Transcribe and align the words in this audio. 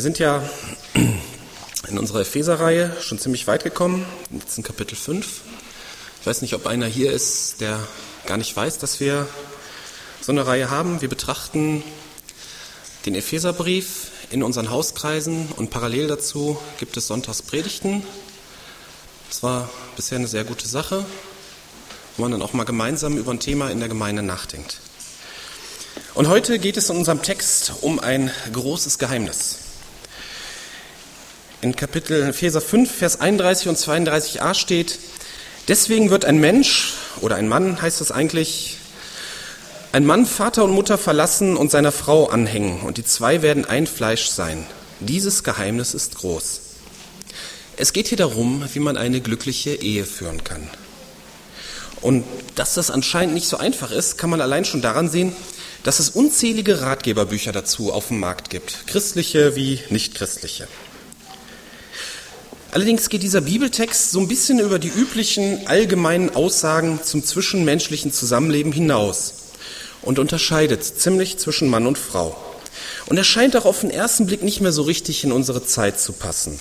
Wir 0.00 0.02
sind 0.02 0.18
ja 0.18 0.42
in 1.86 1.98
unserer 1.98 2.20
Epheser-Reihe 2.22 2.96
schon 3.02 3.18
ziemlich 3.18 3.46
weit 3.46 3.64
gekommen, 3.64 4.06
jetzt 4.30 4.56
in 4.56 4.64
Kapitel 4.64 4.96
5. 4.96 5.42
Ich 6.18 6.26
weiß 6.26 6.40
nicht, 6.40 6.54
ob 6.54 6.66
einer 6.66 6.86
hier 6.86 7.12
ist, 7.12 7.60
der 7.60 7.78
gar 8.24 8.38
nicht 8.38 8.56
weiß, 8.56 8.78
dass 8.78 8.98
wir 9.00 9.28
so 10.22 10.32
eine 10.32 10.46
Reihe 10.46 10.70
haben. 10.70 11.02
Wir 11.02 11.10
betrachten 11.10 11.84
den 13.04 13.14
Epheserbrief 13.14 14.06
in 14.30 14.42
unseren 14.42 14.70
Hauskreisen 14.70 15.48
und 15.56 15.68
parallel 15.68 16.08
dazu 16.08 16.58
gibt 16.78 16.96
es 16.96 17.06
Sonntagspredigten. 17.06 18.02
Das 19.28 19.42
war 19.42 19.68
bisher 19.96 20.16
eine 20.16 20.28
sehr 20.28 20.44
gute 20.44 20.66
Sache, 20.66 21.04
wo 22.16 22.22
man 22.22 22.32
dann 22.32 22.40
auch 22.40 22.54
mal 22.54 22.64
gemeinsam 22.64 23.18
über 23.18 23.32
ein 23.32 23.40
Thema 23.40 23.68
in 23.70 23.80
der 23.80 23.90
Gemeinde 23.90 24.22
nachdenkt. 24.22 24.78
Und 26.14 26.28
heute 26.28 26.58
geht 26.58 26.78
es 26.78 26.88
in 26.88 26.96
unserem 26.96 27.20
Text 27.20 27.74
um 27.82 28.00
ein 28.00 28.30
großes 28.50 28.98
Geheimnis. 28.98 29.59
In 31.62 31.76
Kapitel 31.76 32.22
Epheser 32.22 32.62
5, 32.62 32.90
Vers 32.90 33.20
31 33.20 33.68
und 33.68 33.76
32a 33.76 34.54
steht, 34.54 34.98
deswegen 35.68 36.08
wird 36.08 36.24
ein 36.24 36.38
Mensch 36.38 36.94
oder 37.20 37.36
ein 37.36 37.48
Mann 37.48 37.82
heißt 37.82 38.00
es 38.00 38.10
eigentlich, 38.10 38.78
ein 39.92 40.06
Mann 40.06 40.24
Vater 40.24 40.64
und 40.64 40.70
Mutter 40.70 40.96
verlassen 40.96 41.58
und 41.58 41.70
seiner 41.70 41.92
Frau 41.92 42.28
anhängen 42.28 42.80
und 42.80 42.96
die 42.96 43.04
zwei 43.04 43.42
werden 43.42 43.66
ein 43.66 43.86
Fleisch 43.86 44.28
sein. 44.28 44.64
Dieses 45.00 45.44
Geheimnis 45.44 45.92
ist 45.92 46.16
groß. 46.16 46.60
Es 47.76 47.92
geht 47.92 48.08
hier 48.08 48.18
darum, 48.18 48.64
wie 48.72 48.80
man 48.80 48.96
eine 48.96 49.20
glückliche 49.20 49.74
Ehe 49.74 50.06
führen 50.06 50.42
kann. 50.42 50.66
Und 52.00 52.24
dass 52.54 52.72
das 52.72 52.90
anscheinend 52.90 53.34
nicht 53.34 53.48
so 53.48 53.58
einfach 53.58 53.90
ist, 53.90 54.16
kann 54.16 54.30
man 54.30 54.40
allein 54.40 54.64
schon 54.64 54.80
daran 54.80 55.10
sehen, 55.10 55.36
dass 55.82 55.98
es 55.98 56.08
unzählige 56.08 56.80
Ratgeberbücher 56.80 57.52
dazu 57.52 57.92
auf 57.92 58.08
dem 58.08 58.18
Markt 58.18 58.48
gibt, 58.48 58.86
christliche 58.86 59.56
wie 59.56 59.80
nicht 59.90 60.14
christliche. 60.14 60.66
Allerdings 62.72 63.08
geht 63.08 63.24
dieser 63.24 63.40
Bibeltext 63.40 64.12
so 64.12 64.20
ein 64.20 64.28
bisschen 64.28 64.60
über 64.60 64.78
die 64.78 64.92
üblichen 64.94 65.66
allgemeinen 65.66 66.36
Aussagen 66.36 67.00
zum 67.02 67.24
zwischenmenschlichen 67.24 68.12
Zusammenleben 68.12 68.70
hinaus 68.70 69.34
und 70.02 70.20
unterscheidet 70.20 70.84
ziemlich 70.84 71.38
zwischen 71.38 71.68
Mann 71.68 71.88
und 71.88 71.98
Frau. 71.98 72.36
Und 73.06 73.16
er 73.16 73.24
scheint 73.24 73.56
auch 73.56 73.64
auf 73.64 73.80
den 73.80 73.90
ersten 73.90 74.26
Blick 74.26 74.44
nicht 74.44 74.60
mehr 74.60 74.70
so 74.70 74.82
richtig 74.82 75.24
in 75.24 75.32
unsere 75.32 75.64
Zeit 75.64 75.98
zu 75.98 76.12
passen. 76.12 76.60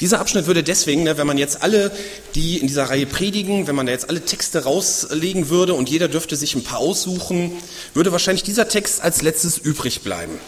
Dieser 0.00 0.20
Abschnitt 0.20 0.46
würde 0.46 0.62
deswegen, 0.62 1.02
ne, 1.02 1.18
wenn 1.18 1.26
man 1.26 1.36
jetzt 1.36 1.62
alle, 1.62 1.92
die 2.34 2.58
in 2.58 2.66
dieser 2.66 2.84
Reihe 2.84 3.06
predigen, 3.06 3.66
wenn 3.66 3.74
man 3.74 3.86
da 3.86 3.92
jetzt 3.92 4.08
alle 4.08 4.24
Texte 4.24 4.64
rauslegen 4.64 5.50
würde 5.50 5.74
und 5.74 5.90
jeder 5.90 6.08
dürfte 6.08 6.36
sich 6.36 6.54
ein 6.54 6.64
paar 6.64 6.78
aussuchen, 6.78 7.52
würde 7.92 8.10
wahrscheinlich 8.10 8.42
dieser 8.42 8.68
Text 8.68 9.02
als 9.02 9.20
letztes 9.20 9.58
übrig 9.58 10.00
bleiben. 10.00 10.38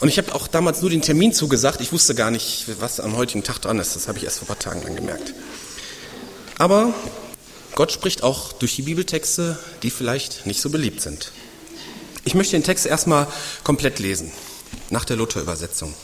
Und 0.00 0.08
ich 0.08 0.18
habe 0.18 0.34
auch 0.34 0.46
damals 0.46 0.80
nur 0.80 0.90
den 0.90 1.02
Termin 1.02 1.32
zugesagt. 1.32 1.80
Ich 1.80 1.92
wusste 1.92 2.14
gar 2.14 2.30
nicht, 2.30 2.66
was 2.80 3.00
am 3.00 3.16
heutigen 3.16 3.42
Tag 3.42 3.58
dran 3.58 3.78
ist. 3.78 3.96
Das 3.96 4.06
habe 4.06 4.18
ich 4.18 4.24
erst 4.24 4.38
vor 4.38 4.46
ein 4.46 4.48
paar 4.48 4.58
Tagen 4.58 4.82
dann 4.84 4.94
gemerkt. 4.94 5.34
Aber 6.56 6.94
Gott 7.74 7.92
spricht 7.92 8.22
auch 8.22 8.52
durch 8.52 8.76
die 8.76 8.82
Bibeltexte, 8.82 9.58
die 9.82 9.90
vielleicht 9.90 10.46
nicht 10.46 10.60
so 10.60 10.70
beliebt 10.70 11.00
sind. 11.00 11.32
Ich 12.24 12.34
möchte 12.34 12.56
den 12.56 12.64
Text 12.64 12.86
erstmal 12.86 13.26
komplett 13.64 13.98
lesen, 13.98 14.32
nach 14.90 15.04
der 15.04 15.16
Luther-Übersetzung. 15.16 15.94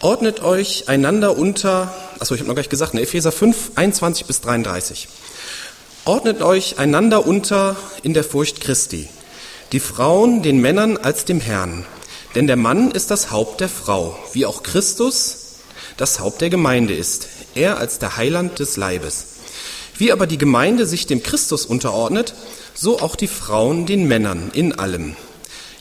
Ordnet 0.00 0.40
euch 0.40 0.88
einander 0.88 1.36
unter, 1.36 1.92
achso, 2.20 2.34
ich 2.34 2.40
habe 2.40 2.48
noch 2.48 2.54
gar 2.54 2.62
nicht 2.62 2.70
gesagt, 2.70 2.94
ne, 2.94 3.02
Epheser 3.02 3.32
5, 3.32 3.72
21 3.74 4.26
bis 4.26 4.40
33. 4.40 5.08
Ordnet 6.04 6.40
euch 6.40 6.78
einander 6.78 7.26
unter 7.26 7.76
in 8.02 8.14
der 8.14 8.24
Furcht 8.24 8.60
Christi. 8.60 9.08
Die 9.72 9.80
Frauen 9.80 10.42
den 10.42 10.60
Männern 10.60 10.96
als 10.96 11.24
dem 11.24 11.40
Herrn 11.40 11.84
denn 12.38 12.46
der 12.46 12.54
Mann 12.54 12.92
ist 12.92 13.10
das 13.10 13.32
Haupt 13.32 13.60
der 13.60 13.68
Frau, 13.68 14.16
wie 14.32 14.46
auch 14.46 14.62
Christus 14.62 15.56
das 15.96 16.20
Haupt 16.20 16.40
der 16.40 16.50
Gemeinde 16.50 16.94
ist, 16.94 17.26
er 17.56 17.78
als 17.78 17.98
der 17.98 18.16
Heiland 18.16 18.60
des 18.60 18.76
Leibes. 18.76 19.26
Wie 19.96 20.12
aber 20.12 20.28
die 20.28 20.38
Gemeinde 20.38 20.86
sich 20.86 21.08
dem 21.08 21.24
Christus 21.24 21.66
unterordnet, 21.66 22.34
so 22.74 23.00
auch 23.00 23.16
die 23.16 23.26
Frauen 23.26 23.86
den 23.86 24.06
Männern 24.06 24.52
in 24.54 24.78
allem. 24.78 25.16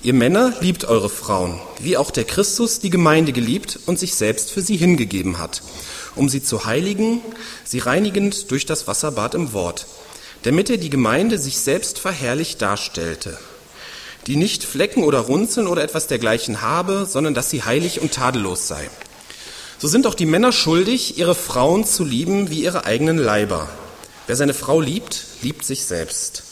Ihr 0.01 0.15
Männer 0.15 0.51
liebt 0.59 0.85
eure 0.85 1.09
Frauen, 1.09 1.59
wie 1.79 1.95
auch 1.95 2.09
der 2.09 2.23
Christus 2.23 2.79
die 2.79 2.89
Gemeinde 2.89 3.33
geliebt 3.33 3.77
und 3.85 3.99
sich 3.99 4.15
selbst 4.15 4.49
für 4.49 4.63
sie 4.63 4.77
hingegeben 4.77 5.37
hat, 5.37 5.61
um 6.15 6.27
sie 6.27 6.41
zu 6.41 6.65
heiligen, 6.65 7.21
sie 7.65 7.77
reinigend 7.77 8.49
durch 8.49 8.65
das 8.65 8.87
Wasserbad 8.87 9.35
im 9.35 9.53
Wort, 9.53 9.85
damit 10.41 10.71
er 10.71 10.77
die 10.77 10.89
Gemeinde 10.89 11.37
sich 11.37 11.59
selbst 11.59 11.99
verherrlicht 11.99 12.63
darstellte 12.63 13.37
die 14.27 14.35
nicht 14.35 14.63
Flecken 14.63 15.03
oder 15.03 15.19
Runzeln 15.19 15.67
oder 15.67 15.83
etwas 15.83 16.07
dergleichen 16.07 16.61
habe, 16.61 17.07
sondern 17.09 17.33
dass 17.33 17.49
sie 17.49 17.63
heilig 17.63 18.01
und 18.01 18.11
tadellos 18.11 18.67
sei. 18.67 18.89
So 19.79 19.87
sind 19.87 20.05
auch 20.05 20.15
die 20.15 20.25
Männer 20.25 20.51
schuldig, 20.51 21.17
ihre 21.17 21.35
Frauen 21.35 21.85
zu 21.85 22.03
lieben 22.03 22.49
wie 22.49 22.63
ihre 22.63 22.85
eigenen 22.85 23.17
Leiber. 23.17 23.69
Wer 24.25 24.35
seine 24.35 24.53
Frau 24.53 24.81
liebt, 24.81 25.25
liebt 25.41 25.63
sich 25.63 25.85
selbst. 25.85 26.43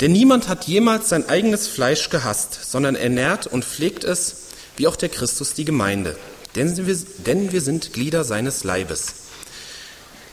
Denn 0.00 0.12
niemand 0.12 0.48
hat 0.48 0.64
jemals 0.64 1.10
sein 1.10 1.28
eigenes 1.28 1.68
Fleisch 1.68 2.08
gehasst, 2.08 2.58
sondern 2.70 2.94
ernährt 2.94 3.46
und 3.46 3.64
pflegt 3.64 4.04
es, 4.04 4.36
wie 4.76 4.86
auch 4.86 4.96
der 4.96 5.10
Christus 5.10 5.52
die 5.52 5.66
Gemeinde. 5.66 6.16
Denn 6.54 6.86
wir, 6.86 6.98
denn 7.26 7.52
wir 7.52 7.60
sind 7.60 7.92
Glieder 7.92 8.24
seines 8.24 8.64
Leibes. 8.64 9.08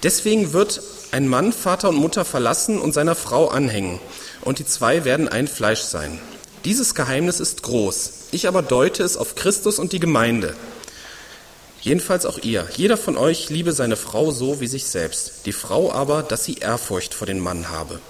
Deswegen 0.03 0.53
wird 0.53 0.81
ein 1.11 1.27
Mann 1.27 1.51
Vater 1.51 1.89
und 1.89 1.97
Mutter 1.97 2.23
verlassen 2.23 2.79
und 2.79 2.93
seiner 2.93 3.15
Frau 3.15 3.49
anhängen, 3.49 3.99
und 4.41 4.59
die 4.59 4.65
zwei 4.65 5.03
werden 5.03 5.27
ein 5.27 5.47
Fleisch 5.47 5.81
sein. 5.81 6.19
Dieses 6.65 6.95
Geheimnis 6.95 7.39
ist 7.39 7.63
groß. 7.63 8.11
Ich 8.31 8.47
aber 8.47 8.61
deute 8.61 9.03
es 9.03 9.15
auf 9.15 9.35
Christus 9.35 9.79
und 9.79 9.93
die 9.93 9.99
Gemeinde. 9.99 10.55
Jedenfalls 11.81 12.25
auch 12.25 12.39
ihr. 12.39 12.67
Jeder 12.75 12.97
von 12.97 13.15
euch 13.15 13.49
liebe 13.49 13.71
seine 13.71 13.95
Frau 13.95 14.31
so 14.31 14.59
wie 14.59 14.67
sich 14.67 14.85
selbst. 14.85 15.45
Die 15.45 15.53
Frau 15.53 15.91
aber, 15.91 16.23
dass 16.23 16.43
sie 16.43 16.55
Ehrfurcht 16.55 17.13
vor 17.13 17.27
den 17.27 17.39
Mann 17.39 17.69
habe. 17.69 18.01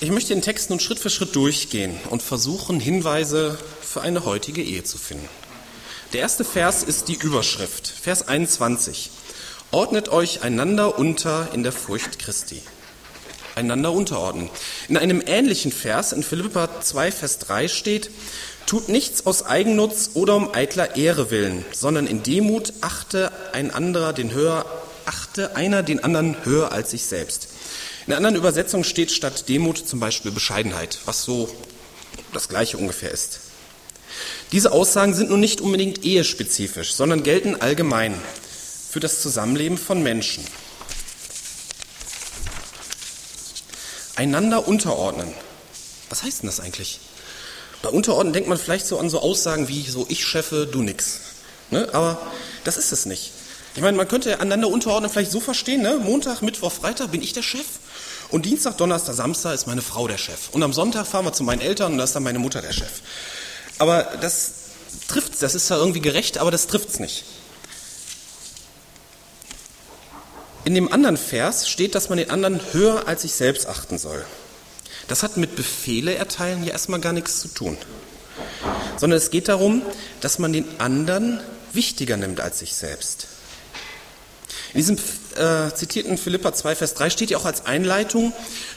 Ich 0.00 0.10
möchte 0.10 0.32
den 0.32 0.42
Text 0.42 0.70
nun 0.70 0.80
Schritt 0.80 0.98
für 0.98 1.10
Schritt 1.10 1.36
durchgehen 1.36 1.94
und 2.08 2.22
versuchen, 2.22 2.80
Hinweise 2.80 3.58
für 3.82 4.00
eine 4.00 4.24
heutige 4.24 4.62
Ehe 4.62 4.82
zu 4.82 4.96
finden. 4.96 5.28
Der 6.14 6.20
erste 6.20 6.42
Vers 6.42 6.82
ist 6.82 7.08
die 7.08 7.14
Überschrift, 7.14 7.86
Vers 7.86 8.26
21. 8.26 9.10
Ordnet 9.70 10.08
euch 10.08 10.42
einander 10.42 10.98
unter 10.98 11.50
in 11.52 11.62
der 11.62 11.72
Furcht 11.72 12.18
Christi 12.18 12.62
einander 13.54 13.92
unterordnen. 13.92 14.50
In 14.88 14.96
einem 14.96 15.22
ähnlichen 15.24 15.72
Vers 15.72 16.12
in 16.12 16.22
Philippa 16.22 16.80
2, 16.80 17.12
Vers 17.12 17.38
3 17.40 17.68
steht, 17.68 18.10
tut 18.66 18.88
nichts 18.88 19.26
aus 19.26 19.44
Eigennutz 19.44 20.10
oder 20.14 20.36
um 20.36 20.54
eitler 20.54 20.96
Ehre 20.96 21.30
willen, 21.30 21.64
sondern 21.72 22.06
in 22.06 22.22
Demut 22.22 22.72
achte 22.80 23.32
ein 23.52 23.70
anderer 23.70 24.12
den 24.12 24.32
höher, 24.32 24.64
achte 25.06 25.56
einer 25.56 25.82
den 25.82 26.04
anderen 26.04 26.36
höher 26.44 26.72
als 26.72 26.90
sich 26.92 27.04
selbst. 27.04 27.48
In 28.06 28.12
anderen 28.12 28.36
Übersetzungen 28.36 28.84
steht 28.84 29.10
statt 29.10 29.48
Demut 29.48 29.78
zum 29.78 30.00
Beispiel 30.00 30.30
Bescheidenheit, 30.30 30.98
was 31.04 31.24
so 31.24 31.48
das 32.32 32.48
gleiche 32.48 32.76
ungefähr 32.78 33.10
ist. 33.10 33.40
Diese 34.52 34.72
Aussagen 34.72 35.14
sind 35.14 35.30
nun 35.30 35.40
nicht 35.40 35.60
unbedingt 35.60 36.04
ehespezifisch, 36.04 36.92
sondern 36.92 37.22
gelten 37.22 37.56
allgemein 37.60 38.14
für 38.90 39.00
das 39.00 39.22
Zusammenleben 39.22 39.78
von 39.78 40.02
Menschen. 40.02 40.44
Einander 44.20 44.68
unterordnen. 44.68 45.32
Was 46.10 46.22
heißt 46.22 46.42
denn 46.42 46.48
das 46.48 46.60
eigentlich? 46.60 47.00
Bei 47.82 47.88
Unterordnen 47.88 48.34
denkt 48.34 48.50
man 48.50 48.58
vielleicht 48.58 48.86
so 48.86 48.98
an 48.98 49.08
so 49.08 49.20
Aussagen 49.20 49.68
wie 49.68 49.82
so 49.88 50.04
ich 50.10 50.26
chefe, 50.26 50.66
du 50.70 50.82
nix. 50.82 51.20
Ne? 51.70 51.88
Aber 51.94 52.20
das 52.64 52.76
ist 52.76 52.92
es 52.92 53.06
nicht. 53.06 53.32
Ich 53.74 53.80
meine, 53.80 53.96
man 53.96 54.08
könnte 54.08 54.38
einander 54.38 54.68
unterordnen 54.68 55.10
vielleicht 55.10 55.30
so 55.30 55.40
verstehen, 55.40 55.80
ne? 55.80 55.98
Montag, 56.02 56.42
Mittwoch, 56.42 56.72
Freitag 56.72 57.12
bin 57.12 57.22
ich 57.22 57.32
der 57.32 57.42
Chef 57.42 57.64
und 58.30 58.44
Dienstag, 58.44 58.76
Donnerstag, 58.76 59.14
Samstag 59.14 59.54
ist 59.54 59.66
meine 59.66 59.80
Frau 59.80 60.06
der 60.06 60.18
Chef. 60.18 60.50
Und 60.52 60.62
am 60.62 60.74
Sonntag 60.74 61.06
fahren 61.06 61.24
wir 61.24 61.32
zu 61.32 61.44
meinen 61.44 61.62
Eltern 61.62 61.92
und 61.92 61.98
da 61.98 62.04
ist 62.04 62.14
dann 62.14 62.24
meine 62.24 62.40
Mutter 62.40 62.60
der 62.60 62.72
Chef. 62.72 63.00
Aber 63.78 64.02
das 64.20 64.52
trifft 65.08 65.40
das 65.40 65.54
ist 65.54 65.68
zwar 65.68 65.78
irgendwie 65.78 66.00
gerecht, 66.00 66.36
aber 66.36 66.50
das 66.50 66.66
trifft 66.66 66.90
es 66.90 66.98
nicht. 66.98 67.24
In 70.70 70.74
dem 70.74 70.92
anderen 70.92 71.16
Vers 71.16 71.68
steht, 71.68 71.96
dass 71.96 72.10
man 72.10 72.18
den 72.18 72.30
anderen 72.30 72.60
höher 72.72 73.08
als 73.08 73.22
sich 73.22 73.32
selbst 73.32 73.66
achten 73.66 73.98
soll. 73.98 74.24
Das 75.08 75.24
hat 75.24 75.36
mit 75.36 75.56
Befehle 75.56 76.14
erteilen 76.14 76.62
ja 76.62 76.70
erstmal 76.70 77.00
gar 77.00 77.12
nichts 77.12 77.40
zu 77.40 77.48
tun, 77.48 77.76
sondern 78.96 79.16
es 79.16 79.32
geht 79.32 79.48
darum, 79.48 79.82
dass 80.20 80.38
man 80.38 80.52
den 80.52 80.64
anderen 80.78 81.40
wichtiger 81.72 82.16
nimmt 82.16 82.40
als 82.40 82.60
sich 82.60 82.76
selbst. 82.76 83.26
In 84.72 84.78
diesem 84.78 84.96
äh, 85.34 85.74
zitierten 85.74 86.16
Philippa 86.16 86.52
2, 86.52 86.76
Vers 86.76 86.94
3 86.94 87.10
steht 87.10 87.30
ja 87.30 87.38
auch 87.38 87.46
als 87.46 87.66
Einleitung, 87.66 88.32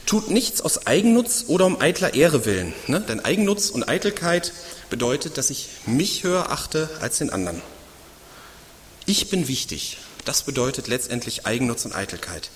tut 0.07 0.31
nichts 0.31 0.61
aus 0.61 0.87
Eigennutz 0.87 1.45
oder 1.47 1.67
um 1.67 1.79
eitler 1.79 2.15
Ehre 2.15 2.47
willen. 2.47 2.73
Ne? 2.87 3.01
Denn 3.01 3.23
Eigennutz 3.23 3.69
und 3.69 3.87
Eitelkeit 3.87 4.51
bedeutet, 4.89 5.37
dass 5.37 5.51
ich 5.51 5.69
mich 5.85 6.23
höher 6.23 6.51
achte 6.51 6.89
als 7.01 7.19
den 7.19 7.29
anderen. 7.29 7.61
Ich 9.05 9.29
bin 9.29 9.47
wichtig. 9.47 9.99
Das 10.25 10.43
bedeutet 10.43 10.87
letztendlich 10.87 11.45
Eigennutz 11.45 11.85
und 11.85 11.95
Eitelkeit. 11.95 12.49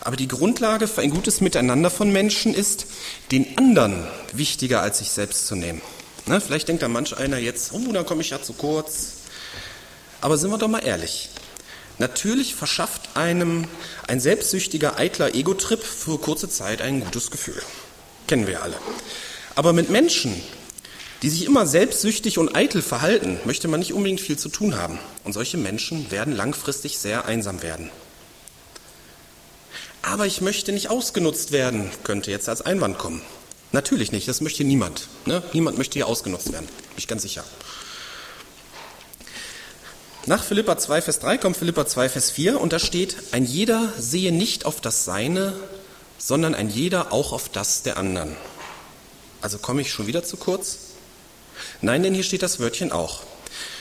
Aber 0.00 0.16
die 0.16 0.28
Grundlage 0.28 0.88
für 0.88 1.02
ein 1.02 1.10
gutes 1.10 1.40
Miteinander 1.40 1.90
von 1.90 2.10
Menschen 2.10 2.54
ist, 2.54 2.86
den 3.30 3.58
anderen 3.58 4.06
wichtiger 4.32 4.80
als 4.80 4.98
sich 4.98 5.10
selbst 5.10 5.46
zu 5.46 5.54
nehmen. 5.54 5.82
Ne, 6.26 6.40
vielleicht 6.40 6.68
denkt 6.68 6.82
da 6.82 6.88
manch 6.88 7.16
einer 7.16 7.38
jetzt, 7.38 7.72
oh, 7.72 7.92
da 7.92 8.02
komme 8.02 8.20
ich 8.20 8.30
ja 8.30 8.40
zu 8.40 8.52
kurz. 8.52 9.14
Aber 10.20 10.36
sind 10.38 10.50
wir 10.50 10.58
doch 10.58 10.68
mal 10.68 10.80
ehrlich. 10.80 11.30
Natürlich 11.98 12.54
verschafft 12.54 13.16
einem 13.16 13.66
ein 14.06 14.20
selbstsüchtiger, 14.20 14.98
eitler 14.98 15.34
Ego-Trip 15.34 15.82
für 15.82 16.18
kurze 16.18 16.48
Zeit 16.48 16.80
ein 16.80 17.00
gutes 17.00 17.30
Gefühl. 17.30 17.60
Kennen 18.28 18.46
wir 18.46 18.62
alle. 18.62 18.76
Aber 19.56 19.72
mit 19.72 19.90
Menschen, 19.90 20.40
die 21.22 21.30
sich 21.30 21.44
immer 21.44 21.66
selbstsüchtig 21.66 22.38
und 22.38 22.54
eitel 22.54 22.82
verhalten, 22.82 23.40
möchte 23.44 23.68
man 23.68 23.80
nicht 23.80 23.92
unbedingt 23.92 24.20
viel 24.20 24.38
zu 24.38 24.48
tun 24.48 24.76
haben. 24.76 24.98
Und 25.24 25.32
solche 25.32 25.56
Menschen 25.56 26.10
werden 26.10 26.36
langfristig 26.36 26.98
sehr 26.98 27.24
einsam 27.24 27.62
werden. 27.62 27.90
Aber 30.02 30.26
ich 30.26 30.40
möchte 30.40 30.72
nicht 30.72 30.90
ausgenutzt 30.90 31.52
werden, 31.52 31.90
könnte 32.04 32.30
jetzt 32.30 32.48
als 32.48 32.62
Einwand 32.62 32.98
kommen. 32.98 33.20
Natürlich 33.72 34.12
nicht, 34.12 34.28
das 34.28 34.40
möchte 34.40 34.64
niemand. 34.64 35.08
Ne? 35.26 35.42
Niemand 35.52 35.76
möchte 35.76 35.94
hier 35.94 36.06
ausgenutzt 36.06 36.52
werden, 36.52 36.66
bin 36.66 36.96
ich 36.96 37.08
ganz 37.08 37.22
sicher. 37.22 37.44
Nach 40.26 40.44
Philippa 40.44 40.76
2, 40.78 41.02
Vers 41.02 41.20
3 41.20 41.38
kommt 41.38 41.56
Philippa 41.56 41.86
2, 41.86 42.08
Vers 42.10 42.30
4 42.30 42.60
und 42.60 42.72
da 42.72 42.78
steht, 42.78 43.16
ein 43.32 43.44
jeder 43.44 43.92
sehe 43.98 44.30
nicht 44.30 44.66
auf 44.66 44.80
das 44.80 45.04
Seine, 45.04 45.54
sondern 46.18 46.54
ein 46.54 46.68
jeder 46.68 47.12
auch 47.12 47.32
auf 47.32 47.48
das 47.48 47.82
der 47.82 47.96
anderen. 47.96 48.36
Also 49.40 49.58
komme 49.58 49.82
ich 49.82 49.90
schon 49.90 50.06
wieder 50.06 50.24
zu 50.24 50.36
kurz? 50.36 50.87
Nein, 51.80 52.02
denn 52.02 52.14
hier 52.14 52.24
steht 52.24 52.42
das 52.42 52.58
Wörtchen 52.58 52.92
auch. 52.92 53.22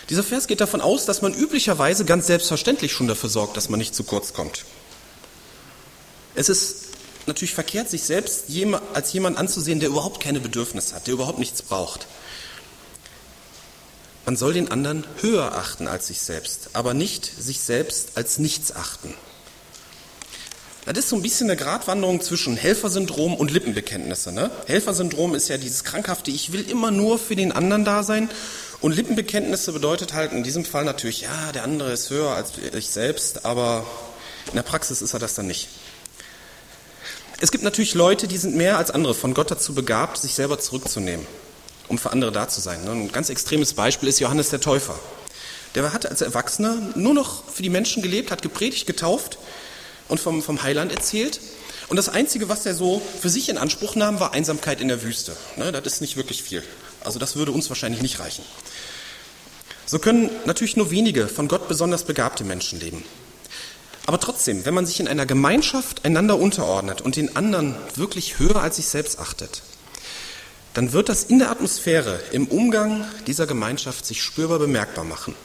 Dieser 0.10 0.24
Vers 0.24 0.48
geht 0.48 0.62
davon 0.62 0.82
aus, 0.82 1.06
dass 1.06 1.22
man 1.22 1.34
üblicherweise 1.34 2.06
ganz 2.06 2.28
selbstverständlich 2.28 2.94
schon 2.94 3.08
dafür 3.08 3.30
sorgt, 3.30 3.58
dass 3.58 3.70
man 3.70 3.80
nicht 3.80 3.96
zu 3.96 4.04
kurz 4.04 4.34
kommt. 4.34 4.64
Es 6.36 6.50
ist 6.50 6.86
natürlich 7.26 7.54
verkehrt, 7.54 7.90
sich 7.90 8.04
selbst 8.04 8.46
als 8.94 9.14
jemand 9.14 9.38
anzusehen, 9.38 9.80
der 9.80 9.90
überhaupt 9.90 10.22
keine 10.22 10.40
Bedürfnisse 10.40 10.96
hat, 10.96 11.08
der 11.08 11.16
überhaupt 11.16 11.40
nichts 11.40 11.62
braucht. 11.62 12.08
Man 14.26 14.38
soll 14.38 14.54
den 14.54 14.72
anderen 14.72 15.06
höher 15.22 15.56
achten 15.56 15.88
als 15.88 16.08
sich 16.08 16.22
selbst, 16.22 16.70
aber 16.74 16.94
nicht 16.94 17.26
sich 17.26 17.60
selbst 17.60 18.12
als 18.16 18.38
nichts 18.38 18.76
achten. 18.76 19.14
Das 20.88 21.00
ist 21.00 21.10
so 21.10 21.18
ein 21.18 21.22
bisschen 21.22 21.50
eine 21.50 21.58
Gratwanderung 21.58 22.22
zwischen 22.22 22.56
Helfersyndrom 22.56 23.36
und 23.36 23.52
Lippenbekenntnisse. 23.52 24.32
Ne? 24.32 24.50
Helfersyndrom 24.68 25.36
ist 25.36 25.50
ja 25.50 25.58
dieses 25.58 25.84
krankhafte, 25.84 26.32
ich 26.32 26.54
will 26.54 26.70
immer 26.70 26.92
nur 26.92 27.20
für 27.20 27.36
den 27.36 27.52
anderen 27.52 27.84
da 27.84 28.04
sein. 28.04 28.30
Und 28.80 28.96
Lippenbekenntnisse 28.96 29.74
bedeutet 29.74 30.14
halt 30.14 30.32
in 30.32 30.44
diesem 30.44 30.64
Fall 30.64 30.86
natürlich, 30.86 31.22
ja, 31.22 31.52
der 31.52 31.66
andere 31.66 31.92
ist 31.92 32.10
höher 32.10 32.30
als 32.30 32.54
ich 32.74 32.88
selbst, 32.88 33.44
aber 33.44 33.86
in 34.48 34.56
der 34.56 34.64
Praxis 34.64 35.02
ist 35.02 35.14
er 35.14 35.20
das 35.20 35.36
dann 35.36 35.48
nicht. 35.48 35.68
Es 37.42 37.52
gibt 37.52 37.66
natürlich 37.66 37.94
Leute, 37.94 38.30
die 38.30 38.38
sind 38.38 38.56
mehr 38.56 38.78
als 38.78 38.90
andere 38.90 39.14
von 39.14 39.34
Gott 39.34 39.52
dazu 39.52 39.76
begabt, 39.76 40.18
sich 40.18 40.36
selber 40.36 40.58
zurückzunehmen, 40.58 41.28
um 41.90 41.98
für 41.98 42.14
andere 42.14 42.32
da 42.32 42.48
zu 42.48 42.62
sein. 42.62 42.86
Ne? 42.86 42.92
Ein 42.92 43.12
ganz 43.12 43.30
extremes 43.30 43.74
Beispiel 43.74 44.08
ist 44.08 44.22
Johannes 44.22 44.52
der 44.52 44.62
Täufer. 44.62 44.98
Der 45.76 45.92
hat 45.92 46.06
als 46.06 46.22
Erwachsener 46.22 46.78
nur 46.96 47.14
noch 47.14 47.44
für 47.50 47.62
die 47.62 47.70
Menschen 47.70 48.02
gelebt, 48.02 48.32
hat 48.32 48.42
gepredigt, 48.42 48.88
getauft 48.88 49.38
und 50.08 50.20
vom, 50.20 50.42
vom 50.42 50.64
Heiland 50.64 50.92
erzählt. 50.92 51.40
Und 51.90 51.98
das 51.98 52.10
Einzige, 52.10 52.50
was 52.50 52.66
er 52.66 52.76
so 52.76 53.02
für 53.22 53.30
sich 53.30 53.50
in 53.50 53.58
Anspruch 53.58 53.96
nahm, 53.96 54.20
war 54.20 54.34
Einsamkeit 54.34 54.82
in 54.82 54.88
der 54.88 55.04
Wüste. 55.04 55.36
Ne? 55.56 55.72
Das 55.72 55.86
ist 55.86 56.02
nicht 56.02 56.18
wirklich 56.18 56.44
viel. 56.44 56.64
Also 57.04 57.20
das 57.20 57.36
würde 57.36 57.52
uns 57.52 57.70
wahrscheinlich 57.70 58.02
nicht 58.02 58.20
reichen. 58.20 58.44
So 59.86 60.00
können 60.00 60.30
natürlich 60.46 60.76
nur 60.76 60.92
wenige 60.92 61.28
von 61.28 61.48
Gott 61.48 61.70
besonders 61.70 62.04
begabte 62.04 62.44
Menschen 62.44 62.80
leben. 62.80 63.06
Aber 64.06 64.20
trotzdem, 64.20 64.66
wenn 64.66 64.74
man 64.74 64.86
sich 64.86 65.00
in 65.00 65.08
einer 65.08 65.26
Gemeinschaft 65.26 66.06
einander 66.06 66.38
unterordnet 66.38 67.02
und 67.02 67.16
den 67.16 67.36
anderen 67.36 67.76
wirklich 67.96 68.40
höher 68.40 68.62
als 68.62 68.78
sich 68.78 68.88
selbst 68.88 69.20
achtet, 69.20 69.62
dann 70.74 70.94
wird 70.94 71.10
das 71.10 71.24
in 71.24 71.40
der 71.40 71.52
Atmosphäre, 71.52 72.20
im 72.32 72.48
Umgang 72.48 73.06
dieser 73.26 73.48
Gemeinschaft 73.48 74.06
sich 74.06 74.22
spürbar 74.22 74.60
bemerkbar 74.60 75.06
machen. 75.06 75.36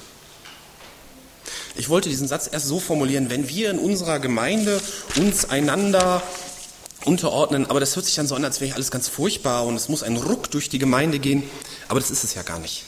Ich 1.75 1.89
wollte 1.89 2.09
diesen 2.09 2.29
Satz 2.29 2.49
erst 2.51 2.67
so 2.67 2.81
formulieren, 2.81 3.31
wenn 3.31 3.49
wir 3.49 3.71
in 3.71 3.79
unserer 3.79 4.19
Gemeinde 4.19 4.81
uns 5.17 5.47
einander 5.49 6.23
unterordnen, 7.05 7.69
aber 7.69 7.81
das 7.81 7.97
hört 7.97 8.07
sich 8.07 8.15
dann 8.15 8.27
so 8.27 8.35
an, 8.35 8.45
als 8.45 8.61
wäre 8.61 8.75
alles 8.75 8.91
ganz 8.91 9.09
furchtbar 9.09 9.67
und 9.67 9.75
es 9.75 9.89
muss 9.89 10.03
ein 10.03 10.17
Ruck 10.17 10.51
durch 10.51 10.69
die 10.69 10.79
Gemeinde 10.79 11.19
gehen, 11.19 11.43
aber 11.89 11.99
das 11.99 12.11
ist 12.11 12.25
es 12.25 12.35
ja 12.35 12.43
gar 12.43 12.59
nicht. 12.59 12.85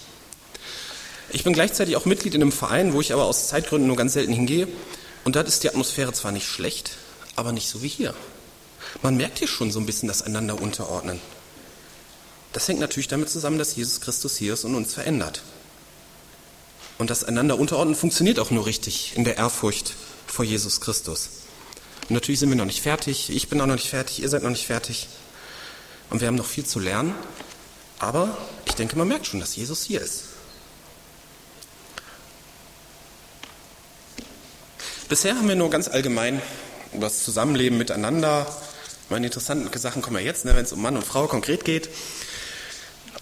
Ich 1.31 1.45
bin 1.45 1.53
gleichzeitig 1.53 1.97
auch 1.97 2.05
Mitglied 2.05 2.35
in 2.35 2.43
einem 2.43 2.53
Verein, 2.53 2.93
wo 2.93 3.01
ich 3.01 3.13
aber 3.13 3.25
aus 3.25 3.49
Zeitgründen 3.49 3.89
nur 3.89 3.97
ganz 3.97 4.13
selten 4.13 4.33
hingehe 4.33 4.69
und 5.25 5.35
dort 5.35 5.49
ist 5.49 5.65
die 5.65 5.69
Atmosphäre 5.69 6.13
zwar 6.13 6.31
nicht 6.31 6.47
schlecht, 6.47 6.93
aber 7.37 7.53
nicht 7.53 7.69
so 7.69 7.83
wie 7.83 7.89
hier. 7.89 8.15
Man 9.03 9.17
merkt 9.17 9.39
hier 9.39 9.49
schon 9.49 9.73
so 9.73 9.81
ein 9.81 9.87
bisschen 9.87 10.09
das 10.09 10.23
einander 10.23 10.61
unterordnen. 10.61 11.21
Das 12.53 12.69
hängt 12.69 12.79
natürlich 12.79 13.09
damit 13.09 13.31
zusammen, 13.31 13.59
dass 13.59 13.75
Jesus 13.75 14.01
Christus 14.01 14.37
hier 14.37 14.55
ist 14.55 14.65
und 14.65 14.77
uns 14.77 14.95
verändert. 14.95 15.43
Und 16.99 17.11
das 17.11 17.25
einander 17.25 17.59
unterordnen 17.59 17.97
funktioniert 17.97 18.39
auch 18.39 18.51
nur 18.51 18.67
richtig 18.67 19.17
in 19.17 19.25
der 19.25 19.37
Ehrfurcht 19.37 19.95
vor 20.27 20.45
Jesus 20.45 20.81
Christus. 20.81 21.31
Und 22.09 22.13
natürlich 22.13 22.41
sind 22.41 22.51
wir 22.51 22.57
noch 22.57 22.65
nicht 22.65 22.83
fertig, 22.83 23.31
ich 23.31 23.49
bin 23.49 23.61
auch 23.61 23.67
noch 23.67 23.75
nicht 23.75 23.89
fertig, 23.89 24.21
ihr 24.21 24.29
seid 24.29 24.43
noch 24.43 24.51
nicht 24.51 24.67
fertig. 24.67 25.09
Und 26.11 26.21
wir 26.21 26.29
haben 26.29 26.37
noch 26.37 26.47
viel 26.47 26.65
zu 26.65 26.79
lernen. 26.79 27.15
Aber 27.99 28.37
ich 28.67 28.75
denke, 28.75 28.97
man 28.97 29.09
merkt 29.09 29.27
schon, 29.27 29.41
dass 29.41 29.57
Jesus 29.57 29.83
hier 29.85 30.01
ist. 30.01 30.25
Bisher 35.09 35.37
haben 35.37 35.49
wir 35.49 35.55
nur 35.55 35.71
ganz 35.71 35.89
allgemein 35.89 36.41
über 36.93 37.07
das 37.07 37.25
Zusammenleben 37.25 37.79
miteinander. 37.79 38.47
Meine 39.11 39.27
interessanten 39.27 39.77
Sachen 39.79 40.03
kommen 40.03 40.17
ja 40.17 40.23
jetzt, 40.23 40.45
ne, 40.45 40.57
wenn 40.57 40.65
es 40.65 40.73
um 40.73 40.83
Mann 40.83 40.97
und 40.97 41.05
Frau 41.05 41.27
konkret 41.27 41.65
geht. 41.65 41.89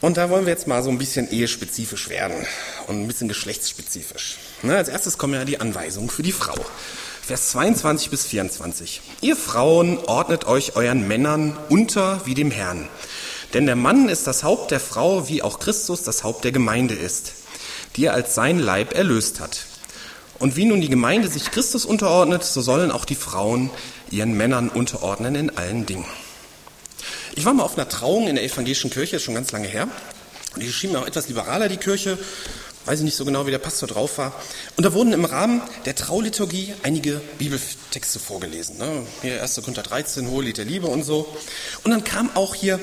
Und 0.02 0.16
da 0.16 0.30
wollen 0.30 0.46
wir 0.46 0.52
jetzt 0.52 0.66
mal 0.66 0.82
so 0.82 0.90
ein 0.90 0.98
bisschen 0.98 1.30
ehespezifisch 1.30 2.08
werden 2.08 2.44
und 2.88 3.00
ein 3.00 3.06
bisschen 3.06 3.28
geschlechtsspezifisch. 3.28 4.36
Ne, 4.62 4.76
als 4.76 4.88
erstes 4.88 5.16
kommen 5.16 5.34
ja 5.34 5.44
die 5.44 5.60
Anweisungen 5.60 6.10
für 6.10 6.24
die 6.24 6.32
Frau. 6.32 6.56
Vers 7.22 7.50
22 7.50 8.10
bis 8.10 8.26
24. 8.26 9.00
Ihr 9.20 9.36
Frauen 9.36 9.98
ordnet 9.98 10.44
euch 10.44 10.74
euren 10.74 11.06
Männern 11.06 11.56
unter 11.68 12.20
wie 12.26 12.34
dem 12.34 12.50
Herrn. 12.50 12.88
Denn 13.54 13.66
der 13.66 13.76
Mann 13.76 14.08
ist 14.08 14.26
das 14.26 14.42
Haupt 14.42 14.72
der 14.72 14.80
Frau, 14.80 15.28
wie 15.28 15.40
auch 15.40 15.60
Christus 15.60 16.02
das 16.02 16.24
Haupt 16.24 16.42
der 16.42 16.52
Gemeinde 16.52 16.94
ist, 16.94 17.34
die 17.94 18.06
er 18.06 18.14
als 18.14 18.34
sein 18.34 18.58
Leib 18.58 18.94
erlöst 18.94 19.38
hat. 19.38 19.66
Und 20.40 20.56
wie 20.56 20.64
nun 20.64 20.80
die 20.80 20.88
Gemeinde 20.88 21.28
sich 21.28 21.52
Christus 21.52 21.84
unterordnet, 21.84 22.42
so 22.42 22.60
sollen 22.60 22.90
auch 22.90 23.04
die 23.04 23.14
Frauen 23.14 23.70
ihren 24.10 24.36
Männern 24.36 24.68
unterordnen 24.68 25.36
in 25.36 25.56
allen 25.56 25.86
Dingen. 25.86 26.06
Ich 27.34 27.44
war 27.46 27.54
mal 27.54 27.62
auf 27.62 27.78
einer 27.78 27.88
Trauung 27.88 28.28
in 28.28 28.34
der 28.34 28.44
evangelischen 28.44 28.90
Kirche, 28.90 29.16
ist 29.16 29.22
schon 29.22 29.34
ganz 29.34 29.52
lange 29.52 29.66
her. 29.66 29.88
Die 30.56 30.70
schien 30.70 30.92
mir 30.92 30.98
auch 30.98 31.06
etwas 31.06 31.28
liberaler, 31.28 31.68
die 31.68 31.78
Kirche. 31.78 32.18
Weiß 32.84 32.98
ich 32.98 33.04
nicht 33.04 33.16
so 33.16 33.24
genau, 33.24 33.46
wie 33.46 33.50
der 33.52 33.58
Pastor 33.58 33.88
drauf 33.88 34.18
war. 34.18 34.34
Und 34.76 34.84
da 34.84 34.92
wurden 34.92 35.12
im 35.12 35.24
Rahmen 35.24 35.62
der 35.86 35.94
Trauliturgie 35.94 36.74
einige 36.82 37.20
Bibeltexte 37.38 38.18
vorgelesen. 38.18 38.76
Ne? 38.76 39.06
Hier 39.22 39.40
1. 39.40 39.54
Korinther 39.56 39.84
13, 39.84 40.28
Hohe 40.28 40.42
Lied 40.42 40.58
der 40.58 40.64
Liebe 40.64 40.88
und 40.88 41.04
so. 41.04 41.26
Und 41.84 41.92
dann 41.92 42.04
kam 42.04 42.28
auch 42.34 42.54
hier, 42.54 42.80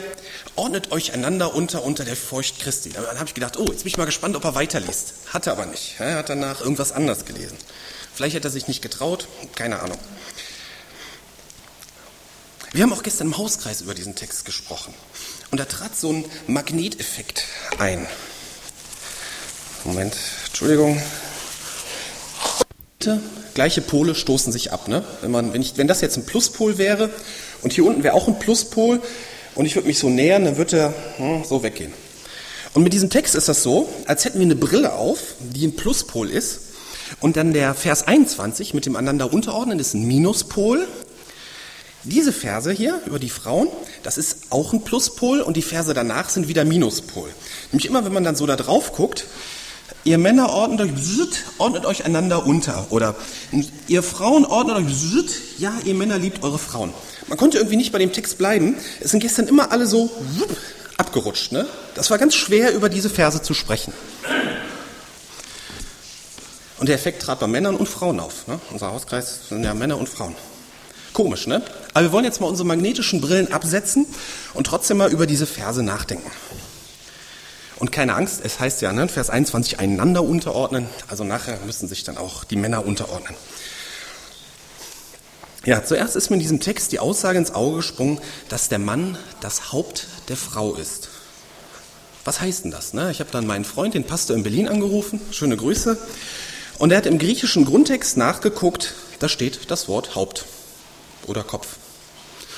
ordnet 0.56 0.92
euch 0.94 1.14
einander 1.14 1.54
unter 1.54 1.84
unter 1.84 2.06
der 2.06 2.16
Furcht 2.16 2.60
Christi. 2.60 2.92
Dann 2.92 3.06
habe 3.06 3.26
ich 3.26 3.34
gedacht, 3.34 3.58
oh, 3.58 3.66
jetzt 3.66 3.84
bin 3.84 3.88
ich 3.88 3.98
mal 3.98 4.06
gespannt, 4.06 4.36
ob 4.36 4.46
er 4.46 4.56
weiterliest. 4.56 5.14
Hat 5.28 5.48
er 5.48 5.54
aber 5.54 5.66
nicht. 5.66 5.96
Er 6.00 6.16
hat 6.16 6.30
danach 6.30 6.62
irgendwas 6.62 6.94
anderes 6.94 7.26
gelesen. 7.26 7.58
Vielleicht 8.16 8.38
hat 8.38 8.46
er 8.46 8.52
sich 8.52 8.68
nicht 8.68 8.82
getraut, 8.82 9.28
keine 9.56 9.82
Ahnung. 9.82 10.00
Wir 12.72 12.84
haben 12.84 12.94
auch 12.94 13.02
gestern 13.02 13.28
im 13.28 13.38
Hauskreis 13.38 13.82
über 13.82 13.96
diesen 13.96 14.16
Text 14.16 14.46
gesprochen. 14.46 14.94
Und 15.50 15.60
da 15.60 15.66
trat 15.66 15.96
so 15.98 16.14
ein 16.14 16.26
Magneteffekt 16.46 17.46
ein. 17.80 18.06
Moment, 19.84 20.16
Entschuldigung. 20.48 21.02
Gleiche 23.56 23.82
Pole 23.82 24.14
stoßen 24.14 24.52
sich 24.52 24.72
ab. 24.72 24.88
Ne? 24.88 25.04
Wenn, 25.22 25.32
man, 25.32 25.52
wenn, 25.54 25.62
ich, 25.62 25.78
wenn 25.78 25.88
das 25.88 26.02
jetzt 26.02 26.18
ein 26.18 26.26
Pluspol 26.26 26.78
wäre 26.78 27.10
und 27.64 27.74
hier 27.74 27.86
unten 27.86 28.04
wäre 28.04 28.14
auch 28.14 28.28
ein 28.28 28.38
Pluspol 28.38 29.02
und 29.56 29.66
ich 29.66 29.76
würde 29.76 29.88
mich 29.88 29.98
so 29.98 30.10
nähern, 30.10 30.46
dann 30.46 30.58
würde 30.58 30.78
er 30.78 30.94
hm, 31.18 31.44
so 31.44 31.64
weggehen. 31.64 31.92
Und 32.76 32.84
mit 32.84 32.94
diesem 32.94 33.10
Text 33.10 33.34
ist 33.34 33.50
das 33.50 33.64
so, 33.64 33.90
als 34.06 34.26
hätten 34.26 34.38
wir 34.38 34.46
eine 34.46 34.56
Brille 34.56 34.94
auf, 34.94 35.20
die 35.40 35.66
ein 35.66 35.76
Pluspol 35.76 36.30
ist. 36.30 36.60
Und 37.20 37.36
dann 37.38 37.54
der 37.54 37.74
Vers 37.74 38.08
21 38.08 38.76
mit 38.76 38.86
dem 38.86 38.96
einander 38.96 39.34
unterordnen 39.34 39.80
ist 39.80 39.96
ein 39.96 40.06
Minuspol. 40.06 40.88
Diese 42.04 42.32
Verse 42.32 42.72
hier 42.72 43.02
über 43.06 43.20
die 43.20 43.30
Frauen, 43.30 43.68
das 44.04 44.18
ist 44.18 44.52
auch 44.52 44.72
ein 44.72 44.84
Pluspol 44.84 45.42
und 45.42 45.58
die 45.58 45.62
Verse 45.62 45.94
danach 45.94 46.30
sind 46.30 46.48
wieder 46.48 46.64
Minuspol. 46.64 47.30
Nämlich 47.72 47.88
immer, 47.88 48.06
wenn 48.06 48.14
man 48.14 48.24
dann 48.24 48.38
so 48.38 48.46
da 48.46 48.56
drauf 48.56 48.94
guckt, 48.94 49.26
ihr 50.06 50.18
Männer 50.18 50.50
ordnet 50.50 50.82
euch, 50.82 51.44
ordnet 51.58 51.86
euch 51.86 52.06
einander 52.06 52.46
unter. 52.46 52.88
Oder 52.90 53.16
ihr 53.88 54.02
Frauen 54.02 54.46
ordnet 54.46 54.78
euch, 54.78 55.34
ja, 55.58 55.74
ihr 55.84 55.94
Männer 55.94 56.18
liebt 56.18 56.42
eure 56.42 56.58
Frauen. 56.58 56.94
Man 57.28 57.38
konnte 57.38 57.58
irgendwie 57.58 57.76
nicht 57.76 57.92
bei 57.92 58.00
dem 58.00 58.14
Text 58.14 58.38
bleiben. 58.38 58.76
Es 59.02 59.12
sind 59.12 59.20
gestern 59.20 59.48
immer 59.48 59.74
alle 59.74 59.86
so 59.86 60.10
abgerutscht. 60.98 61.52
Ne? 61.52 61.68
Das 61.96 62.10
war 62.10 62.18
ganz 62.18 62.34
schwer, 62.34 62.74
über 62.74 62.88
diese 62.88 63.10
Verse 63.10 63.42
zu 63.42 63.54
sprechen. 63.54 63.94
Und 66.78 66.88
der 66.88 66.96
Effekt 66.96 67.22
trat 67.22 67.42
bei 67.42 67.48
Männern 67.48 67.76
und 67.76 67.90
Frauen 67.90 68.22
auf. 68.22 68.48
Ne? 68.48 68.58
Unser 68.72 68.94
Hauskreis 68.94 69.50
sind 69.50 69.66
ja 69.66 69.74
Männer 69.74 69.98
und 69.98 70.08
Frauen. 70.08 70.34
Komisch, 71.12 71.46
ne? 71.46 71.62
Aber 71.94 72.06
wir 72.06 72.12
wollen 72.12 72.26
jetzt 72.26 72.40
mal 72.42 72.48
unsere 72.48 72.68
magnetischen 72.68 73.22
Brillen 73.22 73.52
absetzen 73.52 74.06
und 74.54 74.68
trotzdem 74.68 74.98
mal 74.98 75.12
über 75.12 75.26
diese 75.26 75.46
Verse 75.46 75.82
nachdenken. 75.82 76.30
Und 77.78 77.92
keine 77.92 78.16
Angst, 78.16 78.42
es 78.44 78.60
heißt 78.60 78.82
ja, 78.82 78.92
ne, 78.92 79.08
Vers 79.08 79.30
21, 79.30 79.80
einander 79.80 80.24
unterordnen. 80.24 80.88
Also 81.08 81.24
nachher 81.24 81.58
müssen 81.66 81.88
sich 81.88 82.04
dann 82.04 82.18
auch 82.18 82.44
die 82.44 82.58
Männer 82.58 82.86
unterordnen. 82.86 83.36
Ja, 85.66 85.84
zuerst 85.84 86.16
ist 86.16 86.30
mir 86.30 86.36
in 86.36 86.42
diesem 86.42 86.60
Text 86.60 86.92
die 86.92 87.00
Aussage 87.00 87.38
ins 87.38 87.54
Auge 87.54 87.78
gesprungen, 87.78 88.20
dass 88.50 88.70
der 88.70 88.80
Mann 88.80 89.18
das 89.40 89.72
Haupt 89.72 90.08
der 90.28 90.38
Frau 90.38 90.76
ist. 90.76 91.10
Was 92.26 92.42
heißt 92.42 92.66
denn 92.66 92.72
das? 92.72 92.94
Ne? 92.94 93.12
Ich 93.12 93.22
habe 93.22 93.32
dann 93.32 93.48
meinen 93.48 93.66
Freund, 93.66 93.94
den 93.94 94.04
Pastor 94.04 94.36
in 94.36 94.44
Berlin, 94.44 94.68
angerufen. 94.68 95.22
Schöne 95.32 95.56
Grüße. 95.56 95.98
Und 96.78 96.92
er 96.92 96.98
hat 96.98 97.06
im 97.06 97.18
griechischen 97.18 97.66
Grundtext 97.66 98.18
nachgeguckt, 98.18 98.94
da 99.20 99.28
steht 99.30 99.72
das 99.72 99.88
Wort 99.88 100.16
Haupt 100.16 100.46
oder 101.30 101.44
Kopf. 101.44 101.78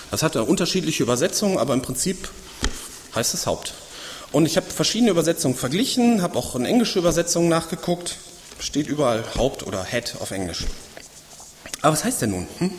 Das 0.09 0.23
hat 0.23 0.35
unterschiedliche 0.35 1.03
Übersetzungen, 1.03 1.57
aber 1.57 1.73
im 1.73 1.81
Prinzip 1.81 2.29
heißt 3.15 3.33
es 3.33 3.45
Haupt. 3.45 3.73
Und 4.31 4.45
ich 4.45 4.57
habe 4.57 4.69
verschiedene 4.69 5.11
Übersetzungen 5.11 5.55
verglichen, 5.55 6.21
habe 6.21 6.37
auch 6.37 6.55
in 6.55 6.65
englische 6.65 6.99
Übersetzungen 6.99 7.49
nachgeguckt. 7.49 8.17
Steht 8.59 8.87
überall 8.87 9.23
Haupt 9.35 9.63
oder 9.63 9.83
Head 9.83 10.15
auf 10.19 10.31
Englisch. 10.31 10.65
Aber 11.81 11.93
was 11.93 12.03
heißt 12.03 12.21
denn 12.21 12.31
nun? 12.31 12.47
Hm? 12.59 12.71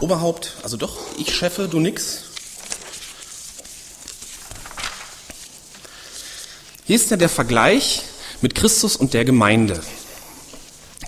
Oberhaupt, 0.00 0.52
also 0.62 0.76
doch, 0.76 0.98
ich 1.18 1.34
chefe, 1.34 1.68
du 1.68 1.80
nix. 1.80 2.22
Hier 6.84 6.96
ist 6.96 7.10
ja 7.10 7.16
der 7.16 7.28
Vergleich 7.28 8.02
mit 8.42 8.54
Christus 8.54 8.94
und 8.96 9.14
der 9.14 9.24
Gemeinde. 9.24 9.82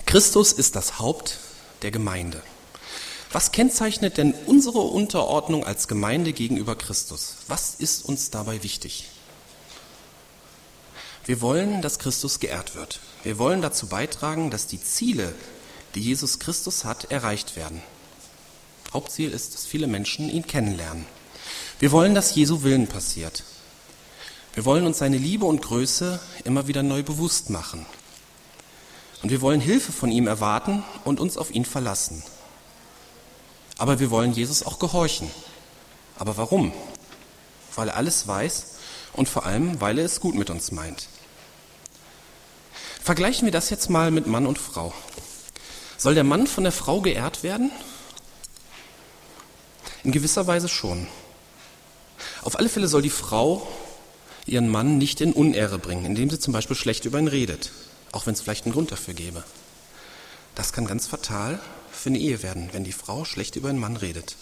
Christus 0.05 0.51
ist 0.51 0.75
das 0.75 0.99
Haupt 0.99 1.37
der 1.83 1.91
Gemeinde. 1.91 2.41
Was 3.31 3.51
kennzeichnet 3.51 4.17
denn 4.17 4.33
unsere 4.47 4.79
Unterordnung 4.79 5.63
als 5.63 5.87
Gemeinde 5.87 6.33
gegenüber 6.33 6.75
Christus? 6.75 7.35
Was 7.47 7.75
ist 7.75 8.05
uns 8.05 8.31
dabei 8.31 8.63
wichtig? 8.63 9.05
Wir 11.25 11.41
wollen, 11.41 11.83
dass 11.83 11.99
Christus 11.99 12.39
geehrt 12.39 12.73
wird. 12.73 12.99
Wir 13.21 13.37
wollen 13.37 13.61
dazu 13.61 13.85
beitragen, 13.85 14.49
dass 14.49 14.65
die 14.65 14.81
Ziele, 14.81 15.35
die 15.93 16.01
Jesus 16.01 16.39
Christus 16.39 16.85
hat, 16.85 17.11
erreicht 17.11 17.55
werden. 17.55 17.83
Hauptziel 18.93 19.31
ist, 19.31 19.53
dass 19.53 19.67
viele 19.67 19.85
Menschen 19.85 20.27
ihn 20.27 20.47
kennenlernen. 20.47 21.05
Wir 21.77 21.91
wollen, 21.91 22.15
dass 22.15 22.33
Jesu 22.33 22.63
Willen 22.63 22.87
passiert. 22.87 23.43
Wir 24.55 24.65
wollen 24.65 24.87
uns 24.87 24.97
seine 24.97 25.19
Liebe 25.19 25.45
und 25.45 25.61
Größe 25.61 26.19
immer 26.45 26.67
wieder 26.67 26.81
neu 26.81 27.03
bewusst 27.03 27.51
machen. 27.51 27.85
Und 29.21 29.29
wir 29.29 29.41
wollen 29.41 29.61
Hilfe 29.61 29.91
von 29.91 30.11
ihm 30.11 30.25
erwarten 30.25 30.83
und 31.05 31.19
uns 31.19 31.37
auf 31.37 31.51
ihn 31.51 31.65
verlassen. 31.65 32.23
Aber 33.79 33.99
wir 33.99 34.11
wollen 34.11 34.33
Jesus 34.33 34.61
auch 34.61 34.77
gehorchen. 34.77 35.31
Aber 36.17 36.35
warum? 36.37 36.73
Weil 37.75 37.87
er 37.87 37.95
alles 37.95 38.27
weiß 38.27 38.65
und 39.13 39.29
vor 39.29 39.45
allem, 39.45 39.79
weil 39.79 39.97
er 39.97 40.05
es 40.05 40.19
gut 40.19 40.35
mit 40.35 40.49
uns 40.49 40.71
meint. 40.73 41.07
Vergleichen 43.01 43.45
wir 43.45 43.53
das 43.53 43.69
jetzt 43.69 43.89
mal 43.89 44.11
mit 44.11 44.27
Mann 44.27 44.45
und 44.45 44.59
Frau. 44.59 44.93
Soll 45.97 46.13
der 46.13 46.25
Mann 46.25 46.45
von 46.45 46.65
der 46.65 46.73
Frau 46.73 46.99
geehrt 46.99 47.41
werden? 47.41 47.71
In 50.03 50.11
gewisser 50.11 50.45
Weise 50.45 50.67
schon. 50.67 51.07
Auf 52.41 52.59
alle 52.59 52.69
Fälle 52.69 52.89
soll 52.89 53.01
die 53.01 53.09
Frau 53.09 53.65
ihren 54.45 54.67
Mann 54.67 54.97
nicht 54.97 55.21
in 55.21 55.31
Unehre 55.31 55.79
bringen, 55.79 56.05
indem 56.05 56.29
sie 56.29 56.39
zum 56.39 56.51
Beispiel 56.51 56.75
schlecht 56.75 57.05
über 57.05 57.17
ihn 57.17 57.27
redet, 57.27 57.71
auch 58.11 58.25
wenn 58.25 58.33
es 58.33 58.41
vielleicht 58.41 58.65
einen 58.65 58.73
Grund 58.73 58.91
dafür 58.91 59.13
gäbe. 59.13 59.43
Das 60.55 60.73
kann 60.73 60.85
ganz 60.85 61.07
fatal 61.07 61.59
für 61.99 62.09
eine 62.09 62.19
Ehe 62.19 62.41
werden, 62.41 62.69
wenn 62.71 62.83
die 62.83 62.91
Frau 62.91 63.25
schlecht 63.25 63.55
über 63.55 63.69
einen 63.69 63.79
Mann 63.79 63.97
redet. 63.97 64.35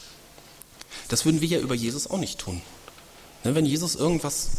Das 1.08 1.26
würden 1.26 1.42
wir 1.42 1.48
ja 1.48 1.60
über 1.60 1.76
Jesus 1.76 2.10
auch 2.10 2.20
nicht 2.20 2.40
tun. 2.40 2.62
Ne, 3.44 3.56
wenn 3.56 3.66
Jesus 3.66 3.96
irgendwas 3.96 4.50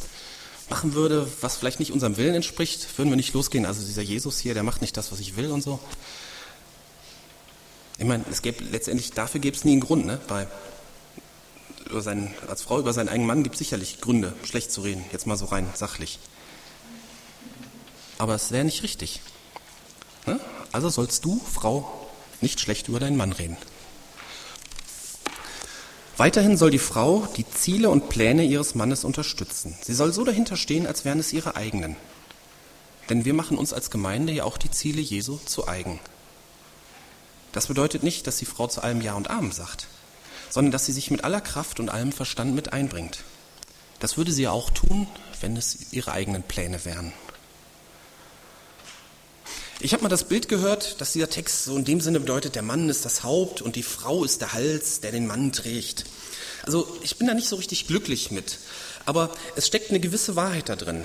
machen 0.69 0.95
würde, 0.95 1.31
was 1.41 1.57
vielleicht 1.57 1.79
nicht 1.79 1.93
unserem 1.93 2.17
Willen 2.17 2.35
entspricht, 2.35 2.99
würden 2.99 3.11
wir 3.11 3.17
nicht 3.17 3.33
losgehen. 3.33 3.67
Also 3.67 3.85
dieser 3.85 4.03
Jesus 4.03 4.39
hier, 4.39 4.55
der 4.55 4.63
macht 4.63 4.83
nicht 4.83 4.97
das, 4.97 5.13
was 5.13 5.21
ich 5.21 5.37
will 5.37 5.51
und 5.51 5.63
so. 5.63 5.79
Ich 7.99 8.05
meine, 8.05 8.25
es 8.31 8.43
gäbe 8.43 8.63
letztendlich 8.65 9.13
dafür 9.13 9.41
gäbe 9.41 9.57
es 9.57 9.65
nie 9.65 9.73
einen 9.73 9.81
Grund, 9.81 10.07
ne? 10.07 10.21
Weil 10.29 10.49
über 11.91 12.03
seinen, 12.03 12.35
als 12.47 12.63
Frau 12.63 12.79
über 12.79 12.93
seinen 12.93 13.09
eigenen 13.09 13.27
Mann 13.27 13.43
gibt 13.43 13.55
es 13.55 13.59
sicherlich 13.61 14.01
Gründe, 14.01 14.35
schlecht 14.45 14.71
zu 14.71 14.83
reden, 14.83 15.05
jetzt 15.13 15.27
mal 15.27 15.37
so 15.37 15.47
rein 15.47 15.69
sachlich. 15.75 16.19
Aber 18.19 18.35
es 18.35 18.51
wäre 18.51 18.65
nicht 18.65 18.83
richtig. 18.83 19.21
Ne? 20.27 20.39
Also 20.71 20.91
sollst 20.91 21.25
du, 21.25 21.41
Frau, 21.41 22.08
nicht 22.41 22.61
schlecht 22.61 22.89
über 22.89 23.01
deinen 23.01 23.17
Mann 23.17 23.33
reden. 23.33 23.57
Weiterhin 26.17 26.57
soll 26.57 26.71
die 26.71 26.79
Frau 26.79 27.29
die 27.37 27.49
Ziele 27.49 27.91
und 27.91 28.09
Pläne 28.09 28.45
ihres 28.45 28.75
Mannes 28.75 29.05
unterstützen. 29.05 29.77
Sie 29.83 29.95
soll 29.95 30.13
so 30.13 30.25
dahinter 30.25 30.57
stehen, 30.57 30.87
als 30.87 31.05
wären 31.05 31.21
es 31.21 31.33
ihre 31.33 31.55
eigenen. 31.55 31.97
Denn 33.09 33.25
wir 33.25 33.35
machen 33.35 33.57
uns 33.57 33.73
als 33.73 33.91
Gemeinde 33.91 34.33
ja 34.33 34.45
auch 34.45 34.59
die 34.59 34.71
Ziele 34.71 35.01
Jesu 35.01 35.39
zu 35.45 35.69
eigen. 35.69 36.01
Das 37.53 37.69
bedeutet 37.69 38.03
nicht, 38.03 38.27
dass 38.27 38.37
die 38.37 38.45
Frau 38.47 38.67
zu 38.67 38.83
allem 38.83 39.01
Ja 39.01 39.15
und 39.15 39.31
Amen 39.31 39.53
sagt 39.53 39.87
sondern 40.51 40.73
dass 40.73 40.87
sie 40.87 40.93
sich 40.93 41.11
mit 41.11 41.25
aller 41.25 41.41
Kraft 41.41 41.81
und 41.81 41.91
allem 41.91 42.13
Verstand 42.13 42.55
mit 42.55 42.73
einbringt. 42.73 43.23
Das 44.01 44.17
würde 44.17 44.33
sie 44.33 44.45
ja 44.45 44.51
auch 44.51 44.71
tun, 44.71 45.07
wenn 45.41 45.57
es 45.57 45.93
ihre 45.93 46.13
eigenen 46.13 46.43
Pläne 46.43 46.85
wären. 46.85 47.13
Ich 49.81 49.93
habe 49.93 50.03
mal 50.03 50.09
das 50.09 50.25
Bild 50.25 50.49
gehört, 50.49 51.01
dass 51.01 51.13
dieser 51.13 51.31
Text 51.31 51.63
so 51.63 51.77
in 51.77 51.85
dem 51.85 52.01
Sinne 52.01 52.19
bedeutet, 52.19 52.57
der 52.57 52.63
Mann 52.63 52.89
ist 52.89 53.05
das 53.05 53.23
Haupt 53.23 53.63
und 53.63 53.77
die 53.77 53.85
Frau 53.85 54.25
ist 54.25 54.41
der 54.41 54.53
Hals, 54.53 54.99
der 55.01 55.13
den 55.13 55.29
Mann 55.29 55.53
trägt. 55.53 56.05
Also 56.65 56.99
ich 57.03 57.17
bin 57.17 57.29
da 57.29 57.35
nicht 57.35 57.49
so 57.49 57.55
richtig 57.55 57.87
glücklich 57.87 58.33
mit, 58.33 58.59
aber 59.05 59.31
es 59.55 59.69
steckt 59.69 59.91
eine 59.91 60.01
gewisse 60.01 60.35
Wahrheit 60.35 60.69
da 60.69 60.75
drin. 60.75 61.05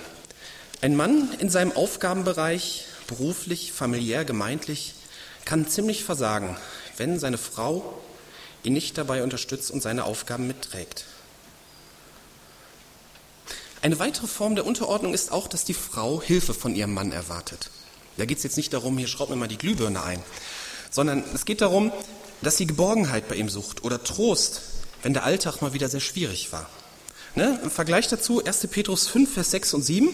Ein 0.81 0.95
Mann 0.95 1.29
in 1.37 1.51
seinem 1.51 1.71
Aufgabenbereich, 1.71 2.85
beruflich, 3.05 3.71
familiär, 3.71 4.25
gemeintlich, 4.25 4.95
kann 5.45 5.67
ziemlich 5.67 6.03
versagen, 6.03 6.57
wenn 6.97 7.19
seine 7.19 7.37
Frau 7.37 8.01
ihn 8.63 8.73
nicht 8.73 8.97
dabei 8.97 9.21
unterstützt 9.21 9.69
und 9.69 9.83
seine 9.83 10.05
Aufgaben 10.05 10.47
mitträgt. 10.47 11.05
Eine 13.83 13.99
weitere 13.99 14.25
Form 14.27 14.55
der 14.55 14.65
Unterordnung 14.65 15.13
ist 15.13 15.31
auch, 15.31 15.47
dass 15.47 15.63
die 15.63 15.75
Frau 15.75 16.23
Hilfe 16.23 16.55
von 16.55 16.73
ihrem 16.73 16.95
Mann 16.95 17.11
erwartet. 17.11 17.69
Da 18.17 18.25
geht 18.25 18.37
es 18.37 18.43
jetzt 18.43 18.57
nicht 18.57 18.73
darum, 18.73 18.97
hier 18.97 19.07
schraubt 19.07 19.29
mir 19.29 19.35
mal 19.35 19.47
die 19.47 19.57
Glühbirne 19.57 20.03
ein, 20.03 20.21
sondern 20.91 21.23
es 21.33 21.45
geht 21.45 21.61
darum, 21.61 21.91
dass 22.41 22.57
sie 22.57 22.67
Geborgenheit 22.67 23.27
bei 23.27 23.35
ihm 23.35 23.49
sucht 23.49 23.83
oder 23.83 24.03
Trost, 24.03 24.61
wenn 25.01 25.13
der 25.13 25.23
Alltag 25.23 25.61
mal 25.61 25.73
wieder 25.73 25.89
sehr 25.89 25.99
schwierig 25.99 26.51
war. 26.51 26.69
Ne? 27.35 27.59
Im 27.63 27.71
Vergleich 27.71 28.07
dazu 28.07 28.43
1. 28.43 28.67
Petrus 28.67 29.07
5, 29.07 29.33
Vers 29.33 29.51
6 29.51 29.73
und 29.73 29.83
7 29.83 30.09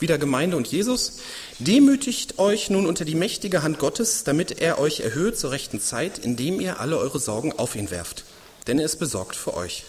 wieder 0.00 0.18
Gemeinde 0.18 0.56
und 0.56 0.66
Jesus, 0.66 1.18
demütigt 1.58 2.38
euch 2.38 2.70
nun 2.70 2.86
unter 2.86 3.04
die 3.04 3.14
mächtige 3.14 3.62
Hand 3.62 3.78
Gottes, 3.78 4.24
damit 4.24 4.60
er 4.60 4.78
euch 4.78 5.00
erhöht 5.00 5.38
zur 5.38 5.50
rechten 5.50 5.80
Zeit, 5.80 6.18
indem 6.18 6.58
ihr 6.58 6.80
alle 6.80 6.96
eure 6.96 7.20
Sorgen 7.20 7.52
auf 7.58 7.76
ihn 7.76 7.90
werft. 7.90 8.24
Denn 8.66 8.78
er 8.78 8.86
ist 8.86 8.96
besorgt 8.96 9.36
für 9.36 9.54
euch. 9.54 9.84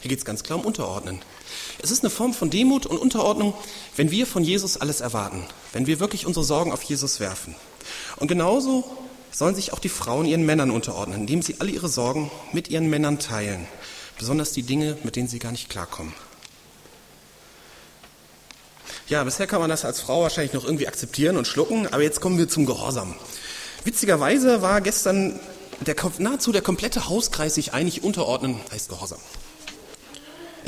Hier 0.00 0.08
geht 0.08 0.20
es 0.20 0.24
ganz 0.24 0.44
klar 0.44 0.58
um 0.58 0.64
Unterordnen. 0.64 1.20
Es 1.80 1.90
ist 1.90 2.02
eine 2.02 2.10
Form 2.10 2.34
von 2.34 2.50
Demut 2.50 2.86
und 2.86 2.98
Unterordnung, 2.98 3.54
wenn 3.96 4.10
wir 4.10 4.26
von 4.26 4.42
Jesus 4.42 4.76
alles 4.76 5.00
erwarten, 5.00 5.44
wenn 5.72 5.86
wir 5.86 6.00
wirklich 6.00 6.26
unsere 6.26 6.44
Sorgen 6.44 6.72
auf 6.72 6.82
Jesus 6.82 7.20
werfen. 7.20 7.54
Und 8.16 8.28
genauso 8.28 8.84
sollen 9.30 9.54
sich 9.54 9.72
auch 9.72 9.78
die 9.78 9.88
Frauen 9.88 10.26
ihren 10.26 10.44
Männern 10.44 10.70
unterordnen, 10.70 11.20
indem 11.20 11.42
sie 11.42 11.56
alle 11.60 11.70
ihre 11.70 11.88
Sorgen 11.88 12.30
mit 12.52 12.68
ihren 12.68 12.90
Männern 12.90 13.18
teilen, 13.18 13.66
besonders 14.18 14.52
die 14.52 14.62
Dinge, 14.62 14.98
mit 15.04 15.16
denen 15.16 15.28
sie 15.28 15.38
gar 15.38 15.52
nicht 15.52 15.68
klarkommen. 15.68 16.12
Ja, 19.08 19.24
bisher 19.24 19.46
kann 19.46 19.60
man 19.60 19.70
das 19.70 19.84
als 19.84 20.00
Frau 20.00 20.22
wahrscheinlich 20.22 20.52
noch 20.52 20.64
irgendwie 20.64 20.88
akzeptieren 20.88 21.36
und 21.36 21.46
schlucken, 21.46 21.86
aber 21.86 22.02
jetzt 22.02 22.20
kommen 22.20 22.36
wir 22.36 22.48
zum 22.48 22.66
Gehorsam. 22.66 23.14
Witzigerweise 23.84 24.60
war 24.60 24.80
gestern 24.80 25.38
der, 25.80 25.94
nahezu 26.18 26.52
der 26.52 26.60
komplette 26.62 27.08
Hauskreis 27.08 27.54
sich 27.54 27.72
einig 27.72 28.02
unterordnen, 28.02 28.60
heißt 28.70 28.88
Gehorsam. 28.88 29.20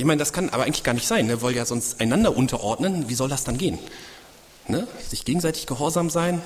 Ich 0.01 0.07
meine, 0.07 0.19
das 0.19 0.33
kann 0.33 0.49
aber 0.49 0.63
eigentlich 0.63 0.83
gar 0.83 0.95
nicht 0.95 1.07
sein. 1.07 1.27
Ne? 1.27 1.33
Wir 1.33 1.43
wollen 1.43 1.55
ja 1.55 1.67
sonst 1.67 2.01
einander 2.01 2.35
unterordnen. 2.35 3.11
Wie 3.11 3.15
soll 3.15 3.29
das 3.29 3.45
dann 3.45 3.59
gehen? 3.59 3.79
Ne? 4.67 4.89
Sich 5.07 5.27
gegenseitig 5.27 5.67
gehorsam 5.67 6.09
sein 6.09 6.41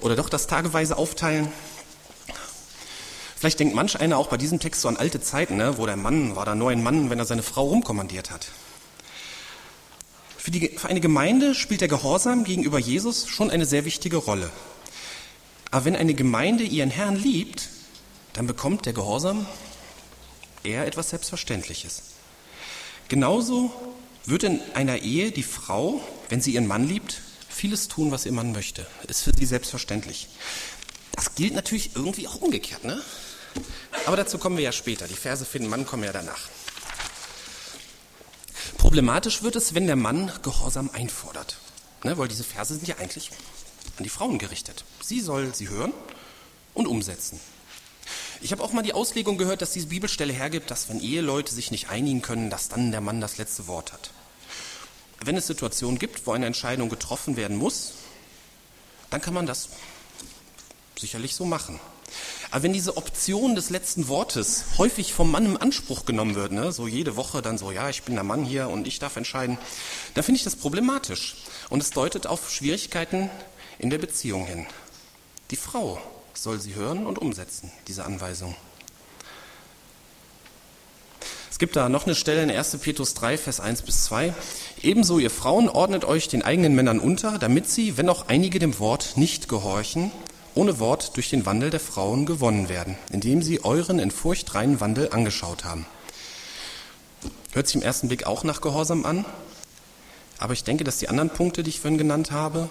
oder 0.00 0.16
doch 0.16 0.30
das 0.30 0.46
tageweise 0.46 0.96
aufteilen? 0.96 1.52
Vielleicht 3.36 3.60
denkt 3.60 3.74
manch 3.74 4.00
einer 4.00 4.16
auch 4.16 4.28
bei 4.28 4.38
diesem 4.38 4.58
Text 4.58 4.80
so 4.80 4.88
an 4.88 4.96
alte 4.96 5.20
Zeiten, 5.20 5.58
ne? 5.58 5.76
wo 5.76 5.84
der 5.84 5.96
Mann 5.96 6.34
war 6.34 6.54
nur 6.54 6.70
ein 6.70 6.82
Mann, 6.82 7.10
wenn 7.10 7.18
er 7.18 7.26
seine 7.26 7.42
Frau 7.42 7.64
rumkommandiert 7.66 8.30
hat. 8.30 8.46
Für, 10.38 10.50
die, 10.50 10.70
für 10.78 10.88
eine 10.88 11.00
Gemeinde 11.00 11.54
spielt 11.54 11.82
der 11.82 11.88
Gehorsam 11.88 12.44
gegenüber 12.44 12.78
Jesus 12.78 13.28
schon 13.28 13.50
eine 13.50 13.66
sehr 13.66 13.84
wichtige 13.84 14.16
Rolle. 14.16 14.50
Aber 15.70 15.84
wenn 15.84 15.94
eine 15.94 16.14
Gemeinde 16.14 16.64
ihren 16.64 16.88
Herrn 16.88 17.16
liebt, 17.16 17.68
dann 18.32 18.46
bekommt 18.46 18.86
der 18.86 18.94
Gehorsam 18.94 19.44
eher 20.62 20.86
etwas 20.86 21.10
Selbstverständliches. 21.10 22.13
Genauso 23.08 23.70
wird 24.24 24.44
in 24.44 24.60
einer 24.74 24.98
Ehe 24.98 25.30
die 25.30 25.42
Frau, 25.42 26.00
wenn 26.28 26.40
sie 26.40 26.54
ihren 26.54 26.66
Mann 26.66 26.88
liebt, 26.88 27.20
vieles 27.48 27.88
tun, 27.88 28.10
was 28.10 28.26
ihr 28.26 28.32
Mann 28.32 28.52
möchte. 28.52 28.86
Ist 29.06 29.22
für 29.22 29.32
sie 29.36 29.46
selbstverständlich. 29.46 30.28
Das 31.12 31.34
gilt 31.34 31.54
natürlich 31.54 31.94
irgendwie 31.94 32.26
auch 32.26 32.36
umgekehrt, 32.36 32.84
ne? 32.84 33.00
Aber 34.06 34.16
dazu 34.16 34.38
kommen 34.38 34.56
wir 34.56 34.64
ja 34.64 34.72
später. 34.72 35.06
Die 35.06 35.14
Verse 35.14 35.44
für 35.44 35.58
den 35.58 35.68
Mann 35.68 35.86
kommen 35.86 36.04
ja 36.04 36.12
danach. 36.12 36.48
Problematisch 38.78 39.42
wird 39.42 39.56
es, 39.56 39.74
wenn 39.74 39.86
der 39.86 39.96
Mann 39.96 40.32
Gehorsam 40.42 40.90
einfordert. 40.92 41.58
Ne, 42.02 42.18
weil 42.18 42.28
diese 42.28 42.44
Verse 42.44 42.74
sind 42.74 42.86
ja 42.86 42.96
eigentlich 42.98 43.30
an 43.96 44.04
die 44.04 44.10
Frauen 44.10 44.38
gerichtet. 44.38 44.84
Sie 45.00 45.20
soll 45.20 45.54
sie 45.54 45.68
hören 45.68 45.92
und 46.74 46.86
umsetzen. 46.86 47.40
Ich 48.40 48.52
habe 48.52 48.62
auch 48.62 48.72
mal 48.72 48.82
die 48.82 48.92
Auslegung 48.92 49.38
gehört, 49.38 49.62
dass 49.62 49.72
diese 49.72 49.86
Bibelstelle 49.86 50.32
hergibt, 50.32 50.70
dass 50.70 50.88
wenn 50.88 51.00
Eheleute 51.00 51.54
sich 51.54 51.70
nicht 51.70 51.88
einigen 51.88 52.22
können, 52.22 52.50
dass 52.50 52.68
dann 52.68 52.90
der 52.90 53.00
Mann 53.00 53.20
das 53.20 53.38
letzte 53.38 53.66
Wort 53.66 53.92
hat. 53.92 54.10
Wenn 55.24 55.36
es 55.36 55.46
Situationen 55.46 55.98
gibt, 55.98 56.26
wo 56.26 56.32
eine 56.32 56.46
Entscheidung 56.46 56.88
getroffen 56.88 57.36
werden 57.36 57.56
muss, 57.56 57.94
dann 59.10 59.20
kann 59.20 59.34
man 59.34 59.46
das 59.46 59.68
sicherlich 60.98 61.34
so 61.34 61.44
machen. 61.44 61.80
Aber 62.50 62.62
wenn 62.62 62.72
diese 62.72 62.96
Option 62.96 63.54
des 63.54 63.70
letzten 63.70 64.08
Wortes 64.08 64.64
häufig 64.78 65.12
vom 65.12 65.30
Mann 65.30 65.46
im 65.46 65.60
Anspruch 65.60 66.04
genommen 66.04 66.34
wird, 66.34 66.52
ne, 66.52 66.70
so 66.72 66.86
jede 66.86 67.16
Woche 67.16 67.42
dann 67.42 67.58
so, 67.58 67.72
ja, 67.72 67.88
ich 67.88 68.02
bin 68.02 68.14
der 68.14 68.24
Mann 68.24 68.44
hier 68.44 68.68
und 68.68 68.86
ich 68.86 68.98
darf 68.98 69.16
entscheiden, 69.16 69.58
dann 70.14 70.22
finde 70.22 70.38
ich 70.38 70.44
das 70.44 70.56
problematisch. 70.56 71.36
Und 71.70 71.82
es 71.82 71.90
deutet 71.90 72.26
auf 72.26 72.50
Schwierigkeiten 72.50 73.30
in 73.78 73.90
der 73.90 73.98
Beziehung 73.98 74.46
hin. 74.46 74.66
Die 75.50 75.56
Frau 75.56 76.00
soll 76.34 76.60
sie 76.60 76.74
hören 76.74 77.06
und 77.06 77.18
umsetzen, 77.18 77.70
diese 77.88 78.04
Anweisung. 78.04 78.54
Es 81.50 81.58
gibt 81.60 81.76
da 81.76 81.88
noch 81.88 82.04
eine 82.04 82.16
Stelle 82.16 82.42
in 82.42 82.50
1. 82.50 82.78
Petrus 82.78 83.14
3, 83.14 83.38
Vers 83.38 83.60
1 83.60 83.82
bis 83.82 84.04
2. 84.06 84.34
Ebenso 84.82 85.20
ihr 85.20 85.30
Frauen 85.30 85.68
ordnet 85.68 86.04
euch 86.04 86.26
den 86.26 86.42
eigenen 86.42 86.74
Männern 86.74 86.98
unter, 86.98 87.38
damit 87.38 87.68
sie, 87.70 87.96
wenn 87.96 88.08
auch 88.08 88.26
einige 88.26 88.58
dem 88.58 88.80
Wort 88.80 89.16
nicht 89.16 89.48
gehorchen, 89.48 90.10
ohne 90.56 90.80
Wort 90.80 91.16
durch 91.16 91.30
den 91.30 91.46
Wandel 91.46 91.70
der 91.70 91.78
Frauen 91.78 92.26
gewonnen 92.26 92.68
werden, 92.68 92.96
indem 93.12 93.40
sie 93.40 93.64
euren 93.64 94.00
in 94.00 94.10
Furcht 94.10 94.52
reinen 94.54 94.80
Wandel 94.80 95.10
angeschaut 95.12 95.64
haben. 95.64 95.86
Hört 97.52 97.68
sich 97.68 97.76
im 97.76 97.82
ersten 97.82 98.08
Blick 98.08 98.26
auch 98.26 98.42
nach 98.42 98.60
Gehorsam 98.60 99.04
an, 99.04 99.24
aber 100.38 100.54
ich 100.54 100.64
denke, 100.64 100.82
dass 100.82 100.98
die 100.98 101.08
anderen 101.08 101.30
Punkte, 101.30 101.62
die 101.62 101.70
ich 101.70 101.78
vorhin 101.78 101.98
genannt 101.98 102.32
habe, 102.32 102.68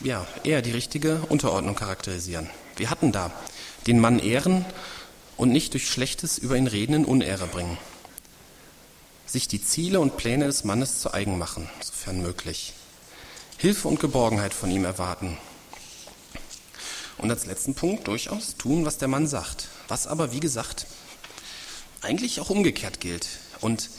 ja, 0.00 0.26
eher 0.44 0.62
die 0.62 0.70
richtige 0.70 1.20
Unterordnung 1.28 1.74
charakterisieren. 1.74 2.48
Wir 2.76 2.90
hatten 2.90 3.12
da 3.12 3.32
den 3.86 4.00
Mann 4.00 4.18
ehren 4.18 4.64
und 5.36 5.50
nicht 5.50 5.72
durch 5.72 5.88
Schlechtes 5.88 6.38
über 6.38 6.56
ihn 6.56 6.66
reden 6.66 6.94
in 6.94 7.04
Unehre 7.04 7.46
bringen. 7.46 7.78
Sich 9.26 9.48
die 9.48 9.62
Ziele 9.62 10.00
und 10.00 10.16
Pläne 10.16 10.46
des 10.46 10.64
Mannes 10.64 11.00
zu 11.00 11.12
eigen 11.14 11.38
machen, 11.38 11.68
sofern 11.80 12.22
möglich. 12.22 12.72
Hilfe 13.58 13.88
und 13.88 14.00
Geborgenheit 14.00 14.54
von 14.54 14.70
ihm 14.70 14.84
erwarten, 14.84 15.36
und 17.20 17.30
als 17.30 17.46
letzten 17.46 17.74
Punkt 17.74 18.08
durchaus 18.08 18.56
tun, 18.56 18.86
was 18.86 18.98
der 18.98 19.08
Mann 19.08 19.26
sagt. 19.26 19.68
Was 19.88 20.06
aber, 20.06 20.32
wie 20.32 20.40
gesagt, 20.40 20.86
eigentlich 22.00 22.40
auch 22.40 22.50
umgekehrt 22.50 23.00
gilt. 23.00 23.28
Und 23.60 23.90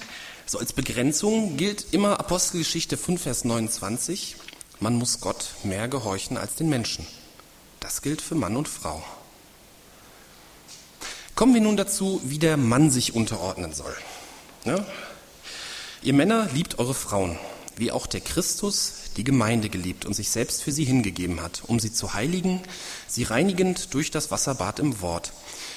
so 0.45 0.57
als 0.57 0.73
Begrenzung 0.73 1.55
gilt 1.55 1.85
immer 1.91 2.19
Apostelgeschichte 2.19 2.97
5, 2.97 3.21
Vers 3.21 3.45
29, 3.45 4.37
man 4.81 4.95
muss 4.95 5.21
Gott 5.21 5.51
mehr 5.63 5.87
gehorchen 5.87 6.37
als 6.37 6.55
den 6.55 6.67
Menschen. 6.67 7.05
Das 7.79 8.01
gilt 8.01 8.21
für 8.21 8.35
Mann 8.35 8.57
und 8.57 8.67
Frau. 8.67 9.01
Kommen 11.35 11.53
wir 11.53 11.61
nun 11.61 11.77
dazu, 11.77 12.19
wie 12.23 12.39
der 12.39 12.57
Mann 12.57 12.91
sich 12.91 13.15
unterordnen 13.15 13.73
soll. 13.73 13.95
Ja? 14.65 14.85
Ihr 16.01 16.13
Männer 16.13 16.49
liebt 16.53 16.79
eure 16.79 16.95
Frauen, 16.95 17.37
wie 17.77 17.91
auch 17.91 18.07
der 18.07 18.21
Christus 18.21 18.93
die 19.17 19.23
Gemeinde 19.23 19.69
geliebt 19.69 20.05
und 20.05 20.13
sich 20.13 20.29
selbst 20.29 20.63
für 20.63 20.71
sie 20.71 20.85
hingegeben 20.85 21.41
hat, 21.41 21.63
um 21.67 21.79
sie 21.79 21.93
zu 21.93 22.13
heiligen, 22.13 22.61
sie 23.07 23.23
reinigend 23.23 23.93
durch 23.93 24.09
das 24.09 24.31
Wasserbad 24.31 24.79
im 24.79 25.01
Wort, 25.01 25.31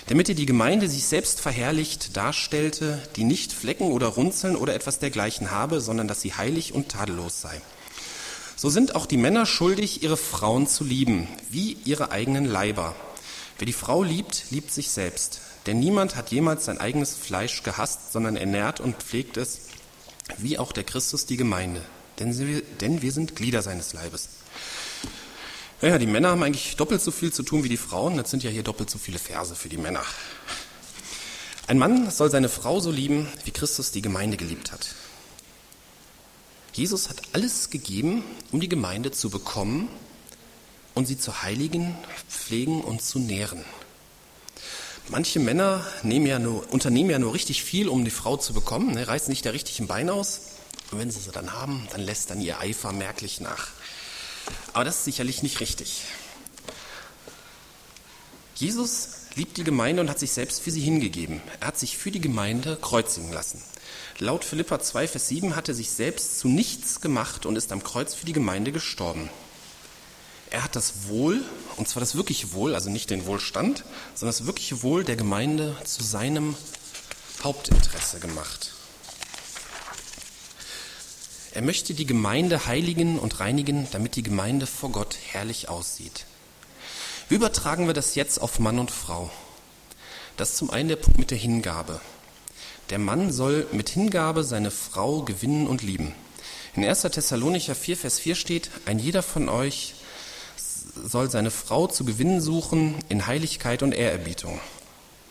damit 0.06 0.28
er 0.28 0.34
die 0.34 0.46
Gemeinde 0.46 0.88
sich 0.88 1.04
selbst 1.04 1.40
verherrlicht 1.40 2.16
darstellte, 2.16 3.02
die 3.16 3.24
nicht 3.24 3.52
Flecken 3.52 3.90
oder 3.90 4.06
Runzeln 4.08 4.56
oder 4.56 4.74
etwas 4.74 4.98
dergleichen 4.98 5.50
habe, 5.50 5.80
sondern 5.80 6.08
dass 6.08 6.22
sie 6.22 6.34
heilig 6.34 6.72
und 6.72 6.90
tadellos 6.90 7.40
sei. 7.40 7.60
So 8.56 8.70
sind 8.70 8.94
auch 8.94 9.06
die 9.06 9.16
Männer 9.16 9.46
schuldig, 9.46 10.02
ihre 10.02 10.16
Frauen 10.16 10.66
zu 10.66 10.84
lieben, 10.84 11.28
wie 11.50 11.76
ihre 11.84 12.10
eigenen 12.12 12.44
Leiber. 12.44 12.94
Wer 13.58 13.66
die 13.66 13.72
Frau 13.72 14.02
liebt, 14.02 14.50
liebt 14.50 14.70
sich 14.70 14.90
selbst. 14.90 15.40
Denn 15.66 15.80
niemand 15.80 16.16
hat 16.16 16.30
jemals 16.30 16.66
sein 16.66 16.78
eigenes 16.78 17.14
Fleisch 17.14 17.62
gehasst, 17.62 18.12
sondern 18.12 18.36
ernährt 18.36 18.80
und 18.80 18.96
pflegt 18.96 19.36
es, 19.36 19.62
wie 20.38 20.58
auch 20.58 20.72
der 20.72 20.84
Christus 20.84 21.26
die 21.26 21.36
Gemeinde, 21.36 21.82
denn, 22.18 22.32
sie, 22.32 22.62
denn 22.80 23.02
wir 23.02 23.12
sind 23.12 23.36
Glieder 23.36 23.62
seines 23.62 23.92
Leibes. 23.92 24.28
Naja, 25.80 25.98
die 25.98 26.06
Männer 26.06 26.30
haben 26.30 26.42
eigentlich 26.42 26.76
doppelt 26.76 27.02
so 27.02 27.10
viel 27.10 27.32
zu 27.32 27.42
tun 27.42 27.64
wie 27.64 27.68
die 27.68 27.76
Frauen. 27.76 28.16
Das 28.16 28.30
sind 28.30 28.42
ja 28.42 28.50
hier 28.50 28.62
doppelt 28.62 28.88
so 28.88 28.98
viele 28.98 29.18
Verse 29.18 29.54
für 29.54 29.68
die 29.68 29.76
Männer. 29.76 30.02
Ein 31.66 31.78
Mann 31.78 32.10
soll 32.10 32.30
seine 32.30 32.48
Frau 32.48 32.80
so 32.80 32.90
lieben, 32.90 33.28
wie 33.44 33.50
Christus 33.50 33.90
die 33.90 34.02
Gemeinde 34.02 34.36
geliebt 34.36 34.72
hat. 34.72 34.94
Jesus 36.74 37.08
hat 37.08 37.22
alles 37.32 37.70
gegeben, 37.70 38.24
um 38.50 38.60
die 38.60 38.68
Gemeinde 38.68 39.12
zu 39.12 39.30
bekommen 39.30 39.88
und 40.94 41.06
sie 41.06 41.16
zu 41.16 41.42
heiligen, 41.42 41.96
pflegen 42.28 42.82
und 42.82 43.00
zu 43.00 43.20
nähren. 43.20 43.64
Manche 45.08 45.38
Männer 45.38 45.86
ja 46.02 46.38
nur, 46.38 46.72
unternehmen 46.72 47.10
ja 47.10 47.18
nur 47.18 47.34
richtig 47.34 47.62
viel, 47.62 47.88
um 47.88 48.04
die 48.04 48.10
Frau 48.10 48.36
zu 48.36 48.54
bekommen, 48.54 48.92
ne, 48.92 49.06
reißen 49.06 49.30
nicht 49.30 49.44
der 49.44 49.52
richtigen 49.52 49.86
Bein 49.86 50.10
aus. 50.10 50.40
Und 50.90 50.98
wenn 50.98 51.10
sie 51.10 51.20
sie 51.20 51.30
dann 51.30 51.52
haben, 51.52 51.86
dann 51.92 52.00
lässt 52.00 52.30
dann 52.30 52.40
ihr 52.40 52.58
Eifer 52.58 52.92
merklich 52.92 53.40
nach. 53.40 53.68
Aber 54.72 54.84
das 54.84 54.98
ist 54.98 55.04
sicherlich 55.04 55.42
nicht 55.42 55.60
richtig. 55.60 56.02
Jesus 58.56 59.08
liebt 59.34 59.56
die 59.56 59.64
Gemeinde 59.64 60.00
und 60.00 60.10
hat 60.10 60.18
sich 60.18 60.32
selbst 60.32 60.62
für 60.62 60.70
sie 60.70 60.80
hingegeben. 60.80 61.40
Er 61.60 61.68
hat 61.68 61.78
sich 61.78 61.96
für 61.96 62.10
die 62.10 62.20
Gemeinde 62.20 62.76
kreuzigen 62.80 63.32
lassen. 63.32 63.62
Laut 64.20 64.44
Philippa 64.44 64.78
2, 64.78 65.08
Vers 65.08 65.28
7 65.28 65.56
hat 65.56 65.68
er 65.68 65.74
sich 65.74 65.90
selbst 65.90 66.38
zu 66.38 66.46
nichts 66.46 67.00
gemacht 67.00 67.46
und 67.46 67.56
ist 67.56 67.72
am 67.72 67.82
Kreuz 67.82 68.14
für 68.14 68.26
die 68.26 68.32
Gemeinde 68.32 68.70
gestorben. 68.70 69.28
Er 70.50 70.62
hat 70.62 70.76
das 70.76 71.08
Wohl, 71.08 71.42
und 71.76 71.88
zwar 71.88 71.98
das 71.98 72.14
wirkliche 72.14 72.52
Wohl, 72.52 72.76
also 72.76 72.90
nicht 72.90 73.10
den 73.10 73.26
Wohlstand, 73.26 73.84
sondern 74.14 74.36
das 74.36 74.46
wirkliche 74.46 74.84
Wohl 74.84 75.02
der 75.02 75.16
Gemeinde 75.16 75.76
zu 75.82 76.04
seinem 76.04 76.56
Hauptinteresse 77.42 78.20
gemacht. 78.20 78.72
Er 81.52 81.62
möchte 81.62 81.92
die 81.92 82.06
Gemeinde 82.06 82.66
heiligen 82.66 83.18
und 83.18 83.40
reinigen, 83.40 83.88
damit 83.90 84.14
die 84.14 84.22
Gemeinde 84.22 84.68
vor 84.68 84.92
Gott 84.92 85.16
herrlich 85.32 85.68
aussieht. 85.68 86.26
Wie 87.28 87.34
übertragen 87.34 87.88
wir 87.88 87.94
das 87.94 88.14
jetzt 88.14 88.40
auf 88.40 88.60
Mann 88.60 88.78
und 88.78 88.92
Frau? 88.92 89.30
Das 90.36 90.50
ist 90.50 90.58
zum 90.58 90.70
einen 90.70 90.88
der 90.88 90.96
Punkt 90.96 91.18
mit 91.18 91.32
der 91.32 91.38
Hingabe. 91.38 92.00
Der 92.90 92.98
Mann 92.98 93.32
soll 93.32 93.66
mit 93.72 93.88
Hingabe 93.88 94.44
seine 94.44 94.70
Frau 94.70 95.22
gewinnen 95.22 95.66
und 95.66 95.82
lieben. 95.82 96.14
In 96.76 96.84
1. 96.84 97.02
Thessalonicher 97.02 97.74
4, 97.74 97.96
Vers 97.96 98.18
4 98.18 98.34
steht, 98.34 98.70
ein 98.84 98.98
jeder 98.98 99.22
von 99.22 99.48
euch 99.48 99.94
soll 101.02 101.30
seine 101.30 101.50
Frau 101.50 101.86
zu 101.86 102.04
gewinnen 102.04 102.40
suchen 102.40 102.96
in 103.08 103.26
Heiligkeit 103.26 103.82
und 103.82 103.92
Ehrerbietung. 103.92 104.60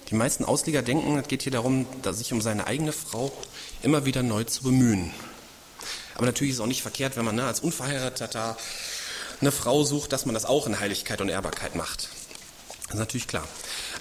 Die 0.09 0.15
meisten 0.15 0.45
Ausleger 0.45 0.81
denken, 0.81 1.17
es 1.17 1.27
geht 1.27 1.43
hier 1.43 1.51
darum, 1.51 1.85
sich 2.11 2.33
um 2.33 2.41
seine 2.41 2.65
eigene 2.65 2.91
Frau 2.91 3.31
immer 3.81 4.05
wieder 4.05 4.23
neu 4.23 4.43
zu 4.45 4.63
bemühen. 4.63 5.11
Aber 6.15 6.25
natürlich 6.25 6.51
ist 6.51 6.57
es 6.57 6.61
auch 6.61 6.67
nicht 6.67 6.81
verkehrt, 6.81 7.17
wenn 7.17 7.25
man 7.25 7.35
ne, 7.35 7.45
als 7.45 7.59
Unverheirateter 7.59 8.57
eine 9.41 9.51
Frau 9.51 9.83
sucht, 9.83 10.11
dass 10.11 10.25
man 10.25 10.33
das 10.33 10.45
auch 10.45 10.67
in 10.67 10.79
Heiligkeit 10.79 11.21
und 11.21 11.29
Ehrbarkeit 11.29 11.75
macht. 11.75 12.09
Das 12.83 12.95
ist 12.95 12.99
natürlich 12.99 13.27
klar. 13.27 13.47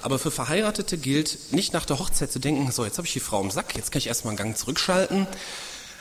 Aber 0.03 0.19
für 0.19 0.31
Verheiratete 0.31 0.99
gilt, 0.99 1.53
nicht 1.53 1.73
nach 1.73 1.87
der 1.87 1.99
Hochzeit 1.99 2.33
zu 2.33 2.41
denken, 2.41 2.71
so, 2.73 2.85
jetzt 2.85 2.99
habe 2.99 3.07
ich 3.07 3.13
die 3.13 3.21
Frau 3.21 3.41
im 3.41 3.51
Sack, 3.51 3.77
jetzt 3.77 3.93
kann 3.93 4.01
ich 4.01 4.09
erstmal 4.09 4.33
einen 4.33 4.39
Gang 4.39 4.57
zurückschalten, 4.57 5.27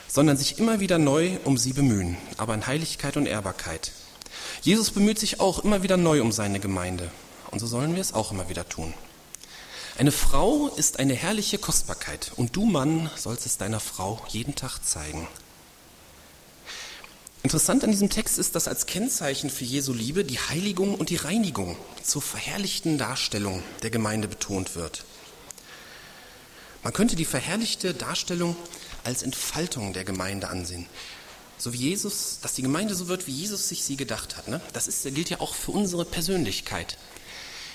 sondern 0.07 0.37
sich 0.37 0.57
immer 0.59 0.79
wieder 0.79 0.97
neu 0.97 1.37
um 1.45 1.57
sie 1.57 1.73
bemühen, 1.73 2.17
aber 2.37 2.53
in 2.53 2.67
Heiligkeit 2.67 3.15
und 3.15 3.27
Ehrbarkeit. 3.27 3.91
Jesus 4.61 4.91
bemüht 4.91 5.19
sich 5.19 5.39
auch 5.39 5.63
immer 5.63 5.83
wieder 5.83 5.97
neu 5.97 6.21
um 6.21 6.31
seine 6.31 6.59
Gemeinde. 6.59 7.11
Und 7.51 7.59
so 7.59 7.67
sollen 7.67 7.95
wir 7.95 8.01
es 8.01 8.13
auch 8.13 8.31
immer 8.31 8.49
wieder 8.49 8.67
tun. 8.67 8.93
Eine 9.97 10.11
Frau 10.11 10.67
ist 10.67 10.99
eine 10.99 11.13
herrliche 11.13 11.57
Kostbarkeit 11.57 12.31
und 12.37 12.55
du 12.55 12.65
Mann 12.65 13.09
sollst 13.15 13.45
es 13.45 13.57
deiner 13.57 13.79
Frau 13.79 14.21
jeden 14.29 14.55
Tag 14.55 14.79
zeigen. 14.79 15.27
Interessant 17.43 17.83
an 17.83 17.89
diesem 17.89 18.09
Text 18.09 18.37
ist, 18.37 18.53
dass 18.53 18.67
als 18.67 18.85
Kennzeichen 18.85 19.49
für 19.49 19.63
Jesu 19.63 19.93
Liebe 19.93 20.23
die 20.23 20.37
Heiligung 20.37 20.93
und 20.93 21.09
die 21.09 21.15
Reinigung 21.15 21.75
zur 22.03 22.21
verherrlichten 22.21 22.99
Darstellung 22.99 23.63
der 23.81 23.89
Gemeinde 23.89 24.27
betont 24.27 24.75
wird. 24.75 25.05
Man 26.83 26.93
könnte 26.93 27.15
die 27.15 27.25
verherrlichte 27.25 27.95
Darstellung 27.95 28.55
als 29.03 29.23
Entfaltung 29.23 29.93
der 29.93 30.03
Gemeinde 30.03 30.49
ansehen. 30.49 30.85
So 31.57 31.73
wie 31.73 31.77
Jesus, 31.77 32.39
dass 32.41 32.53
die 32.53 32.61
Gemeinde 32.61 32.93
so 32.93 33.07
wird, 33.07 33.25
wie 33.25 33.31
Jesus 33.31 33.69
sich 33.69 33.83
sie 33.83 33.97
gedacht 33.97 34.37
hat. 34.37 34.47
Ne? 34.47 34.61
Das 34.73 34.87
ist, 34.87 35.03
gilt 35.03 35.29
ja 35.29 35.39
auch 35.39 35.55
für 35.55 35.71
unsere 35.71 36.05
Persönlichkeit. 36.05 36.97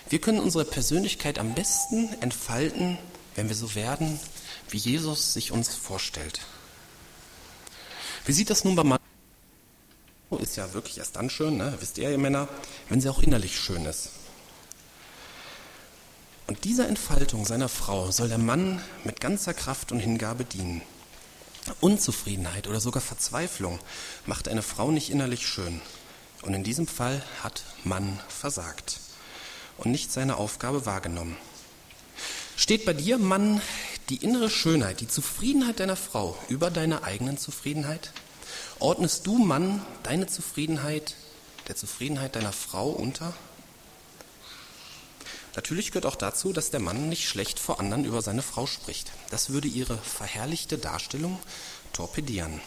Wir 0.08 0.20
können 0.20 0.38
unsere 0.38 0.64
Persönlichkeit 0.64 1.40
am 1.40 1.54
besten 1.54 2.10
entfalten, 2.20 2.98
wenn 3.34 3.48
wir 3.48 3.56
so 3.56 3.74
werden, 3.74 4.20
wie 4.70 4.78
Jesus 4.78 5.32
sich 5.32 5.50
uns 5.50 5.74
vorstellt. 5.74 6.40
Wie 8.24 8.32
sieht 8.32 8.50
das 8.50 8.64
nun 8.64 8.76
bei 8.76 8.84
Mann? 8.84 9.00
Ist 10.30 10.56
ja 10.56 10.72
wirklich 10.72 10.98
erst 10.98 11.16
dann 11.16 11.30
schön, 11.30 11.56
ne? 11.56 11.74
wisst 11.80 11.98
ihr, 11.98 12.10
ihr 12.10 12.18
Männer, 12.18 12.48
wenn 12.88 13.00
sie 13.00 13.08
auch 13.08 13.22
innerlich 13.22 13.58
schön 13.58 13.84
ist. 13.84 14.10
Und 16.46 16.64
dieser 16.64 16.88
Entfaltung 16.88 17.44
seiner 17.44 17.68
Frau 17.68 18.10
soll 18.10 18.28
der 18.28 18.38
Mann 18.38 18.80
mit 19.04 19.20
ganzer 19.20 19.54
Kraft 19.54 19.90
und 19.92 19.98
Hingabe 19.98 20.44
dienen. 20.44 20.82
Unzufriedenheit 21.80 22.68
oder 22.68 22.80
sogar 22.80 23.02
Verzweiflung 23.02 23.80
macht 24.26 24.48
eine 24.48 24.62
Frau 24.62 24.92
nicht 24.92 25.10
innerlich 25.10 25.46
schön. 25.46 25.80
Und 26.42 26.54
in 26.54 26.62
diesem 26.62 26.86
Fall 26.86 27.22
hat 27.42 27.64
Mann 27.82 28.20
versagt 28.28 29.00
und 29.78 29.90
nicht 29.90 30.12
seine 30.12 30.36
Aufgabe 30.36 30.86
wahrgenommen. 30.86 31.36
Steht 32.56 32.84
bei 32.84 32.92
dir, 32.92 33.18
Mann, 33.18 33.60
die 34.08 34.22
innere 34.22 34.48
Schönheit, 34.48 35.00
die 35.00 35.08
Zufriedenheit 35.08 35.80
deiner 35.80 35.96
Frau 35.96 36.38
über 36.48 36.70
deiner 36.70 37.02
eigenen 37.02 37.38
Zufriedenheit? 37.38 38.12
Ordnest 38.78 39.26
du, 39.26 39.38
Mann, 39.38 39.84
deine 40.02 40.26
Zufriedenheit 40.26 41.14
der 41.68 41.76
Zufriedenheit 41.76 42.36
deiner 42.36 42.52
Frau 42.52 42.90
unter? 42.90 43.32
Natürlich 45.54 45.90
gehört 45.90 46.04
auch 46.04 46.16
dazu, 46.16 46.52
dass 46.52 46.70
der 46.70 46.80
Mann 46.80 47.08
nicht 47.08 47.26
schlecht 47.26 47.58
vor 47.58 47.80
anderen 47.80 48.04
über 48.04 48.20
seine 48.20 48.42
Frau 48.42 48.66
spricht. 48.66 49.10
Das 49.30 49.50
würde 49.50 49.68
ihre 49.68 49.96
verherrlichte 49.96 50.76
Darstellung 50.76 51.38
torpedieren. 51.94 52.60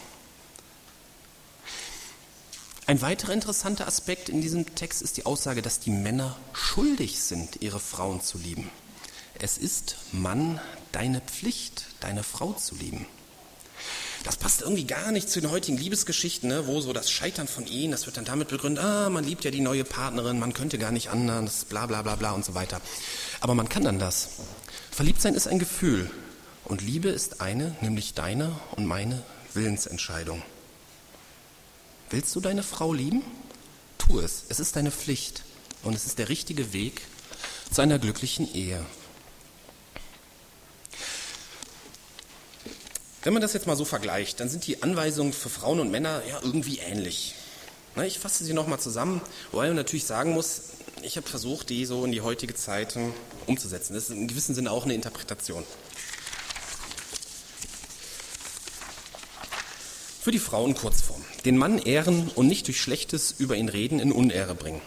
Ein 2.86 3.00
weiterer 3.00 3.32
interessanter 3.32 3.86
Aspekt 3.86 4.28
in 4.28 4.40
diesem 4.40 4.74
Text 4.74 5.02
ist 5.02 5.16
die 5.16 5.24
Aussage, 5.24 5.62
dass 5.62 5.78
die 5.78 5.90
Männer 5.90 6.36
schuldig 6.52 7.20
sind, 7.20 7.62
ihre 7.62 7.78
Frauen 7.78 8.20
zu 8.20 8.36
lieben. 8.36 8.68
Es 9.38 9.56
ist, 9.56 9.96
Mann, 10.10 10.60
deine 10.90 11.20
Pflicht, 11.20 11.86
deine 12.00 12.24
Frau 12.24 12.52
zu 12.54 12.74
lieben. 12.74 13.06
Das 14.24 14.36
passt 14.36 14.60
irgendwie 14.60 14.84
gar 14.84 15.12
nicht 15.12 15.30
zu 15.30 15.40
den 15.40 15.50
heutigen 15.50 15.78
Liebesgeschichten, 15.78 16.48
ne, 16.48 16.66
wo 16.66 16.80
so 16.80 16.92
das 16.92 17.10
Scheitern 17.10 17.48
von 17.48 17.66
Ehen, 17.66 17.90
das 17.90 18.06
wird 18.06 18.16
dann 18.16 18.26
damit 18.26 18.48
begründet, 18.48 18.84
ah, 18.84 19.08
man 19.08 19.24
liebt 19.24 19.44
ja 19.44 19.50
die 19.50 19.60
neue 19.60 19.84
Partnerin, 19.84 20.38
man 20.38 20.52
könnte 20.52 20.78
gar 20.78 20.90
nicht 20.90 21.08
anders, 21.08 21.64
bla 21.64 21.86
bla 21.86 22.02
bla 22.02 22.16
bla 22.16 22.32
und 22.32 22.44
so 22.44 22.54
weiter. 22.54 22.80
Aber 23.40 23.54
man 23.54 23.68
kann 23.68 23.84
dann 23.84 23.98
das. 23.98 24.28
Verliebtsein 24.90 25.34
ist 25.34 25.48
ein 25.48 25.58
Gefühl 25.58 26.10
und 26.64 26.82
Liebe 26.82 27.08
ist 27.08 27.40
eine, 27.40 27.74
nämlich 27.80 28.12
deine 28.14 28.54
und 28.76 28.84
meine 28.84 29.22
Willensentscheidung. 29.54 30.42
Willst 32.10 32.34
du 32.36 32.40
deine 32.40 32.62
Frau 32.62 32.92
lieben? 32.92 33.22
Tu 33.98 34.20
es. 34.20 34.44
Es 34.48 34.60
ist 34.60 34.76
deine 34.76 34.90
Pflicht 34.90 35.44
und 35.82 35.94
es 35.94 36.04
ist 36.04 36.18
der 36.18 36.28
richtige 36.28 36.72
Weg 36.72 37.02
zu 37.72 37.80
einer 37.80 37.98
glücklichen 37.98 38.52
Ehe. 38.52 38.84
Wenn 43.22 43.34
man 43.34 43.42
das 43.42 43.52
jetzt 43.52 43.66
mal 43.66 43.76
so 43.76 43.84
vergleicht, 43.84 44.40
dann 44.40 44.48
sind 44.48 44.66
die 44.66 44.82
Anweisungen 44.82 45.34
für 45.34 45.50
Frauen 45.50 45.80
und 45.80 45.90
Männer 45.90 46.22
ja 46.26 46.40
irgendwie 46.42 46.78
ähnlich. 46.78 47.34
Ich 48.06 48.18
fasse 48.18 48.44
sie 48.44 48.54
nochmal 48.54 48.80
zusammen, 48.80 49.20
wobei 49.52 49.66
man 49.66 49.76
natürlich 49.76 50.04
sagen 50.04 50.32
muss, 50.32 50.62
ich 51.02 51.16
habe 51.16 51.28
versucht, 51.28 51.68
die 51.68 51.84
so 51.84 52.04
in 52.04 52.12
die 52.12 52.22
heutige 52.22 52.54
Zeit 52.54 52.94
hm, 52.94 53.12
umzusetzen. 53.46 53.92
Das 53.92 54.04
ist 54.04 54.10
in 54.10 54.26
gewissem 54.26 54.54
Sinne 54.54 54.70
auch 54.70 54.84
eine 54.84 54.94
Interpretation. 54.94 55.64
Für 60.22 60.30
die 60.30 60.38
Frauen 60.38 60.74
Kurzform. 60.74 61.22
Den 61.44 61.58
Mann 61.58 61.78
ehren 61.78 62.30
und 62.34 62.46
nicht 62.46 62.66
durch 62.68 62.80
Schlechtes 62.80 63.34
über 63.38 63.56
ihn 63.56 63.68
reden 63.68 64.00
in 64.00 64.12
Unehre 64.12 64.54
bringen. 64.54 64.80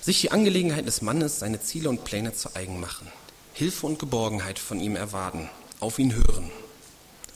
Sich 0.00 0.20
die 0.22 0.30
Angelegenheit 0.30 0.86
des 0.86 1.02
Mannes, 1.02 1.40
seine 1.40 1.60
Ziele 1.60 1.90
und 1.90 2.04
Pläne 2.04 2.32
zu 2.34 2.54
eigen 2.54 2.80
machen. 2.80 3.10
Hilfe 3.52 3.86
und 3.86 3.98
Geborgenheit 3.98 4.58
von 4.58 4.80
ihm 4.80 4.96
erwarten. 4.96 5.50
Auf 5.80 5.98
ihn 5.98 6.14
hören 6.14 6.50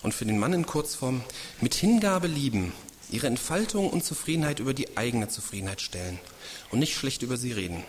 und 0.02 0.14
für 0.14 0.24
den 0.24 0.38
Mann 0.38 0.52
in 0.52 0.66
Kurzform 0.66 1.22
mit 1.60 1.74
Hingabe 1.74 2.26
lieben, 2.26 2.72
ihre 3.10 3.26
Entfaltung 3.26 3.90
und 3.90 4.04
Zufriedenheit 4.04 4.58
über 4.58 4.74
die 4.74 4.96
eigene 4.96 5.28
Zufriedenheit 5.28 5.80
stellen 5.80 6.18
und 6.70 6.78
nicht 6.78 6.96
schlecht 6.96 7.22
über 7.22 7.36
sie 7.36 7.52
reden. 7.52 7.84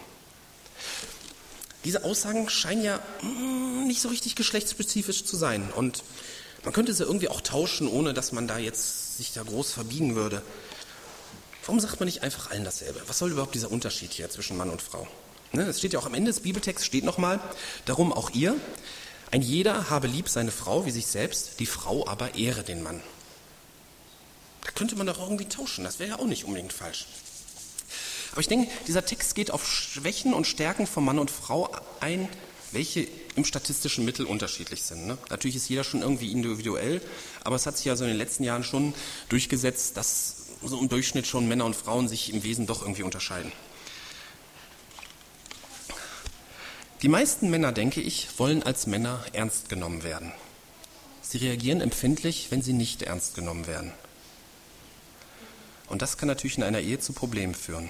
Diese 1.85 2.03
Aussagen 2.03 2.49
scheinen 2.49 2.83
ja 2.83 2.99
mm, 3.21 3.87
nicht 3.87 4.01
so 4.01 4.09
richtig 4.09 4.35
geschlechtsspezifisch 4.35 5.25
zu 5.25 5.35
sein 5.35 5.69
und 5.75 6.03
man 6.63 6.73
könnte 6.73 6.93
sie 6.93 7.03
irgendwie 7.03 7.27
auch 7.27 7.41
tauschen, 7.41 7.87
ohne 7.87 8.13
dass 8.13 8.31
man 8.31 8.47
da 8.47 8.57
jetzt 8.57 9.17
sich 9.17 9.33
da 9.33 9.43
groß 9.43 9.73
verbiegen 9.73 10.15
würde. 10.15 10.41
Warum 11.65 11.79
sagt 11.79 11.99
man 11.99 12.07
nicht 12.07 12.23
einfach 12.23 12.51
allen 12.51 12.63
dasselbe? 12.63 13.01
Was 13.07 13.19
soll 13.19 13.31
überhaupt 13.31 13.55
dieser 13.55 13.71
Unterschied 13.71 14.13
hier 14.13 14.29
zwischen 14.29 14.57
Mann 14.57 14.69
und 14.69 14.81
Frau? 14.81 15.07
Ne, 15.51 15.63
es 15.63 15.79
steht 15.79 15.93
ja 15.93 15.99
auch 15.99 16.05
am 16.05 16.13
Ende 16.13 16.31
des 16.31 16.39
Bibeltexts, 16.39 16.85
steht 16.85 17.03
nochmal, 17.03 17.39
darum 17.85 18.11
auch 18.11 18.31
ihr, 18.31 18.55
ein 19.33 19.41
jeder 19.41 19.89
habe 19.89 20.05
lieb 20.05 20.29
seine 20.29 20.51
Frau 20.51 20.85
wie 20.85 20.91
sich 20.91 21.07
selbst, 21.07 21.59
die 21.59 21.65
Frau 21.65 22.07
aber 22.07 22.35
ehre 22.35 22.61
den 22.61 22.83
Mann. 22.83 23.01
Da 24.61 24.69
könnte 24.69 24.95
man 24.95 25.07
doch 25.07 25.19
irgendwie 25.19 25.45
tauschen, 25.49 25.83
das 25.83 25.97
wäre 25.97 26.11
ja 26.11 26.19
auch 26.19 26.27
nicht 26.27 26.45
unbedingt 26.45 26.71
falsch. 26.71 27.07
Aber 28.31 28.41
ich 28.41 28.47
denke, 28.47 28.69
dieser 28.87 29.03
Text 29.07 29.33
geht 29.33 29.49
auf 29.49 29.67
Schwächen 29.67 30.35
und 30.35 30.45
Stärken 30.45 30.85
von 30.85 31.03
Mann 31.03 31.17
und 31.17 31.31
Frau 31.31 31.71
ein, 31.99 32.29
welche 32.73 33.07
im 33.35 33.43
statistischen 33.43 34.05
Mittel 34.05 34.27
unterschiedlich 34.27 34.83
sind. 34.83 35.07
Ne? 35.07 35.17
Natürlich 35.31 35.55
ist 35.55 35.67
jeder 35.67 35.83
schon 35.83 36.03
irgendwie 36.03 36.31
individuell, 36.31 37.01
aber 37.43 37.55
es 37.55 37.65
hat 37.65 37.77
sich 37.77 37.87
ja 37.87 37.95
so 37.95 38.03
in 38.03 38.11
den 38.11 38.19
letzten 38.19 38.43
Jahren 38.43 38.63
schon 38.63 38.93
durchgesetzt, 39.29 39.97
dass 39.97 40.45
so 40.63 40.79
im 40.79 40.89
Durchschnitt 40.89 41.25
schon 41.25 41.47
Männer 41.47 41.65
und 41.65 41.75
Frauen 41.75 42.07
sich 42.07 42.31
im 42.31 42.43
Wesen 42.43 42.67
doch 42.67 42.83
irgendwie 42.83 43.01
unterscheiden. 43.01 43.51
Die 47.03 47.09
meisten 47.09 47.49
Männer, 47.49 47.73
denke 47.73 47.99
ich, 47.99 48.29
wollen 48.39 48.63
als 48.63 48.87
Männer 48.87 49.25
ernst 49.33 49.67
genommen 49.67 50.03
werden. 50.03 50.31
Sie 51.21 51.37
reagieren 51.37 51.81
empfindlich, 51.81 52.47
wenn 52.49 52.61
sie 52.61 52.71
nicht 52.71 53.01
ernst 53.01 53.35
genommen 53.35 53.67
werden. 53.67 53.91
Und 55.89 56.01
das 56.01 56.15
kann 56.15 56.29
natürlich 56.29 56.57
in 56.57 56.63
einer 56.63 56.79
Ehe 56.79 56.99
zu 56.99 57.11
Problemen 57.11 57.55
führen. 57.55 57.89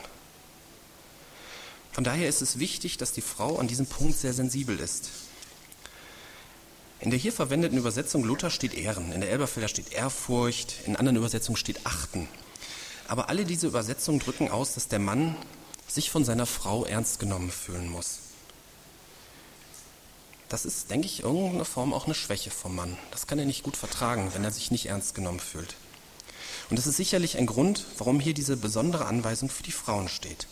Von 1.92 2.04
daher 2.04 2.28
ist 2.28 2.42
es 2.42 2.58
wichtig, 2.58 2.98
dass 2.98 3.12
die 3.12 3.22
Frau 3.22 3.60
an 3.60 3.68
diesem 3.68 3.86
Punkt 3.86 4.18
sehr 4.18 4.34
sensibel 4.34 4.80
ist. 4.80 5.12
In 7.00 7.12
der 7.12 7.20
hier 7.20 7.34
verwendeten 7.34 7.78
Übersetzung 7.78 8.24
Luther 8.24 8.50
steht 8.50 8.74
Ehren, 8.74 9.12
in 9.12 9.22
der 9.22 9.30
Elberfelder 9.30 9.68
steht 9.68 9.94
Ehrfurcht, 9.94 10.78
in 10.88 10.96
anderen 10.96 11.18
Übersetzungen 11.18 11.58
steht 11.58 11.86
Achten. 11.86 12.28
Aber 13.08 13.30
alle 13.30 13.46
diese 13.46 13.68
Übersetzungen 13.68 14.18
drücken 14.18 14.50
aus, 14.50 14.74
dass 14.74 14.88
der 14.88 14.98
Mann 14.98 15.36
sich 15.88 16.10
von 16.10 16.26
seiner 16.26 16.48
Frau 16.48 16.84
ernst 16.86 17.20
genommen 17.20 17.52
fühlen 17.52 17.92
muss. 17.92 18.23
Das 20.54 20.66
ist, 20.66 20.92
denke 20.92 21.08
ich, 21.08 21.22
in 21.22 21.26
irgendeiner 21.26 21.66
Form 21.66 21.96
auch 21.96 22.06
eine 22.06 22.14
Schwäche 22.14 22.52
vom 22.52 22.76
Mann. 22.76 22.96
Das 23.10 23.26
kann 23.26 23.40
er 23.40 23.46
nicht 23.46 23.64
gut 23.64 23.76
vertragen, 23.76 24.30
wenn 24.36 24.44
er 24.44 24.52
sich 24.52 24.70
nicht 24.70 24.86
ernst 24.86 25.16
genommen 25.16 25.40
fühlt. 25.40 25.74
Und 26.70 26.78
das 26.78 26.86
ist 26.86 26.98
sicherlich 26.98 27.40
ein 27.40 27.48
Grund, 27.48 27.84
warum 27.98 28.20
hier 28.20 28.36
diese 28.36 28.56
besondere 28.56 29.08
Anweisung 29.08 29.50
für 29.50 29.64
die 29.64 29.72
Frauen 29.72 30.10
steht. 30.10 30.46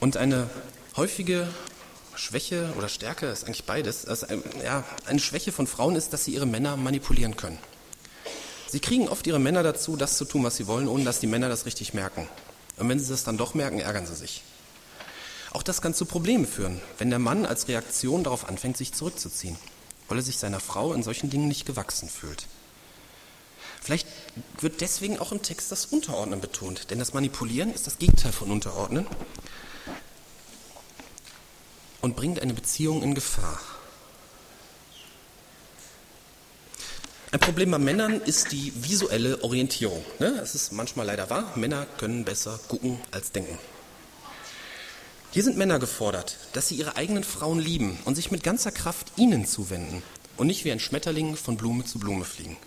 Und 0.00 0.16
eine 0.16 0.48
häufige 0.96 1.46
Schwäche 2.14 2.72
oder 2.78 2.88
Stärke 2.88 3.26
ist 3.26 3.44
eigentlich 3.44 3.66
beides. 3.66 4.06
Also, 4.06 4.26
ja, 4.64 4.82
eine 5.04 5.20
Schwäche 5.20 5.52
von 5.52 5.66
Frauen 5.66 5.94
ist, 5.94 6.14
dass 6.14 6.24
sie 6.24 6.32
ihre 6.32 6.46
Männer 6.46 6.78
manipulieren 6.78 7.36
können. 7.36 7.58
Sie 8.66 8.80
kriegen 8.80 9.10
oft 9.10 9.26
ihre 9.26 9.40
Männer 9.40 9.62
dazu, 9.62 9.94
das 9.98 10.16
zu 10.16 10.24
tun, 10.24 10.42
was 10.42 10.56
sie 10.56 10.66
wollen, 10.66 10.88
ohne 10.88 11.04
dass 11.04 11.20
die 11.20 11.26
Männer 11.26 11.50
das 11.50 11.66
richtig 11.66 11.92
merken. 11.92 12.26
Und 12.78 12.88
wenn 12.88 12.98
sie 12.98 13.10
das 13.10 13.24
dann 13.24 13.36
doch 13.36 13.52
merken, 13.52 13.78
ärgern 13.78 14.06
sie 14.06 14.16
sich. 14.16 14.42
Auch 15.52 15.62
das 15.62 15.82
kann 15.82 15.92
zu 15.92 16.06
Problemen 16.06 16.46
führen, 16.46 16.80
wenn 16.96 17.10
der 17.10 17.18
Mann 17.18 17.44
als 17.44 17.68
Reaktion 17.68 18.24
darauf 18.24 18.48
anfängt, 18.48 18.78
sich 18.78 18.94
zurückzuziehen, 18.94 19.58
weil 20.08 20.18
er 20.18 20.22
sich 20.22 20.38
seiner 20.38 20.60
Frau 20.60 20.94
in 20.94 21.02
solchen 21.02 21.28
Dingen 21.28 21.46
nicht 21.46 21.66
gewachsen 21.66 22.08
fühlt. 22.08 22.46
Vielleicht 23.82 24.08
wird 24.60 24.80
deswegen 24.80 25.18
auch 25.18 25.30
im 25.30 25.42
Text 25.42 25.70
das 25.70 25.86
Unterordnen 25.86 26.40
betont, 26.40 26.90
denn 26.90 26.98
das 26.98 27.12
Manipulieren 27.12 27.74
ist 27.74 27.86
das 27.86 27.98
Gegenteil 27.98 28.32
von 28.32 28.50
Unterordnen 28.50 29.06
und 32.00 32.16
bringt 32.16 32.40
eine 32.40 32.54
Beziehung 32.54 33.02
in 33.02 33.14
Gefahr. 33.14 33.60
Ein 37.30 37.40
Problem 37.40 37.70
bei 37.70 37.78
Männern 37.78 38.20
ist 38.20 38.52
die 38.52 38.72
visuelle 38.76 39.42
Orientierung. 39.42 40.04
Ne? 40.18 40.38
Es 40.42 40.54
ist 40.54 40.72
manchmal 40.72 41.06
leider 41.06 41.28
wahr, 41.28 41.52
Männer 41.56 41.86
können 41.98 42.24
besser 42.24 42.58
gucken 42.68 42.98
als 43.10 43.32
denken. 43.32 43.58
Hier 45.32 45.42
sind 45.42 45.56
Männer 45.56 45.78
gefordert, 45.78 46.36
dass 46.52 46.68
sie 46.68 46.74
ihre 46.74 46.96
eigenen 46.96 47.24
Frauen 47.24 47.58
lieben 47.58 47.98
und 48.04 48.16
sich 48.16 48.30
mit 48.30 48.42
ganzer 48.42 48.70
Kraft 48.70 49.12
ihnen 49.16 49.46
zuwenden 49.46 50.02
und 50.36 50.46
nicht 50.46 50.66
wie 50.66 50.72
ein 50.72 50.78
Schmetterling 50.78 51.36
von 51.36 51.56
Blume 51.56 51.86
zu 51.86 51.98
Blume 51.98 52.26
fliegen. 52.26 52.58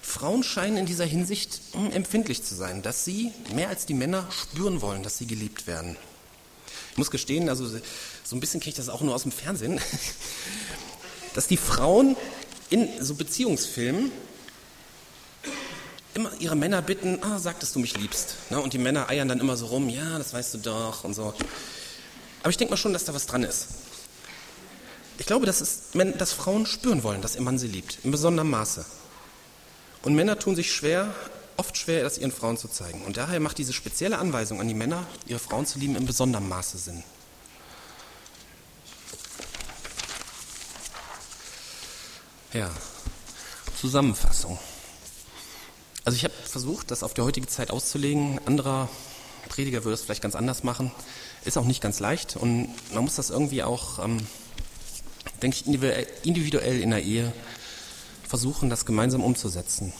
Frauen 0.00 0.42
scheinen 0.42 0.78
in 0.78 0.86
dieser 0.86 1.04
Hinsicht 1.04 1.60
empfindlich 1.92 2.44
zu 2.44 2.54
sein, 2.54 2.80
dass 2.80 3.04
sie 3.04 3.30
mehr 3.52 3.68
als 3.68 3.84
die 3.84 3.92
Männer 3.92 4.26
spüren 4.30 4.80
wollen, 4.80 5.02
dass 5.02 5.18
sie 5.18 5.26
geliebt 5.26 5.66
werden. 5.66 5.98
Ich 6.92 6.96
muss 6.96 7.10
gestehen, 7.10 7.50
also 7.50 7.66
so 7.66 8.34
ein 8.34 8.40
bisschen 8.40 8.60
kenne 8.60 8.70
ich 8.70 8.76
das 8.76 8.88
auch 8.88 9.02
nur 9.02 9.14
aus 9.14 9.24
dem 9.24 9.32
Fernsehen, 9.32 9.78
dass 11.34 11.46
die 11.46 11.58
Frauen 11.58 12.16
in 12.70 12.88
so 13.04 13.16
Beziehungsfilmen 13.16 14.10
immer 16.14 16.30
ihre 16.38 16.56
Männer 16.56 16.82
bitten, 16.82 17.22
ah, 17.22 17.38
sag, 17.38 17.60
dass 17.60 17.72
du 17.72 17.78
mich 17.78 17.96
liebst. 17.96 18.36
Ne? 18.50 18.60
Und 18.60 18.72
die 18.72 18.78
Männer 18.78 19.08
eiern 19.08 19.28
dann 19.28 19.40
immer 19.40 19.56
so 19.56 19.66
rum, 19.66 19.88
ja, 19.88 20.18
das 20.18 20.32
weißt 20.32 20.54
du 20.54 20.58
doch 20.58 21.04
und 21.04 21.14
so. 21.14 21.34
Aber 22.40 22.50
ich 22.50 22.56
denke 22.56 22.72
mal 22.72 22.76
schon, 22.76 22.92
dass 22.92 23.04
da 23.04 23.14
was 23.14 23.26
dran 23.26 23.42
ist. 23.42 23.68
Ich 25.18 25.26
glaube, 25.26 25.46
dass, 25.46 25.60
es, 25.60 25.90
dass 26.16 26.32
Frauen 26.32 26.64
spüren 26.66 27.02
wollen, 27.02 27.22
dass 27.22 27.34
ihr 27.34 27.42
Mann 27.42 27.58
sie 27.58 27.66
liebt, 27.66 27.98
in 28.04 28.10
besonderem 28.10 28.50
Maße. 28.50 28.84
Und 30.02 30.14
Männer 30.14 30.38
tun 30.38 30.54
sich 30.54 30.72
schwer, 30.72 31.12
oft 31.56 31.76
schwer, 31.76 32.04
das 32.04 32.18
ihren 32.18 32.30
Frauen 32.30 32.56
zu 32.56 32.68
zeigen. 32.68 33.04
Und 33.04 33.16
daher 33.16 33.40
macht 33.40 33.58
diese 33.58 33.72
spezielle 33.72 34.18
Anweisung 34.18 34.60
an 34.60 34.68
die 34.68 34.74
Männer, 34.74 35.06
ihre 35.26 35.40
Frauen 35.40 35.66
zu 35.66 35.78
lieben, 35.78 35.96
in 35.96 36.06
besonderem 36.06 36.48
Maße 36.48 36.78
Sinn. 36.78 37.02
Ja, 42.52 42.70
Zusammenfassung. 43.78 44.58
Also 46.08 46.16
ich 46.16 46.24
habe 46.24 46.32
versucht, 46.42 46.90
das 46.90 47.02
auf 47.02 47.12
die 47.12 47.20
heutige 47.20 47.46
Zeit 47.48 47.70
auszulegen. 47.70 48.40
Anderer 48.46 48.88
Prediger 49.50 49.84
würde 49.84 49.92
es 49.92 50.00
vielleicht 50.00 50.22
ganz 50.22 50.34
anders 50.36 50.64
machen. 50.64 50.90
Ist 51.44 51.58
auch 51.58 51.66
nicht 51.66 51.82
ganz 51.82 52.00
leicht 52.00 52.34
und 52.34 52.70
man 52.94 53.04
muss 53.04 53.16
das 53.16 53.28
irgendwie 53.28 53.62
auch, 53.62 54.02
ähm, 54.02 54.16
denke 55.42 55.58
ich, 55.58 55.66
individuell 55.66 56.80
in 56.80 56.88
der 56.92 57.02
Ehe 57.02 57.30
versuchen, 58.26 58.70
das 58.70 58.86
gemeinsam 58.86 59.22
umzusetzen. 59.22 59.92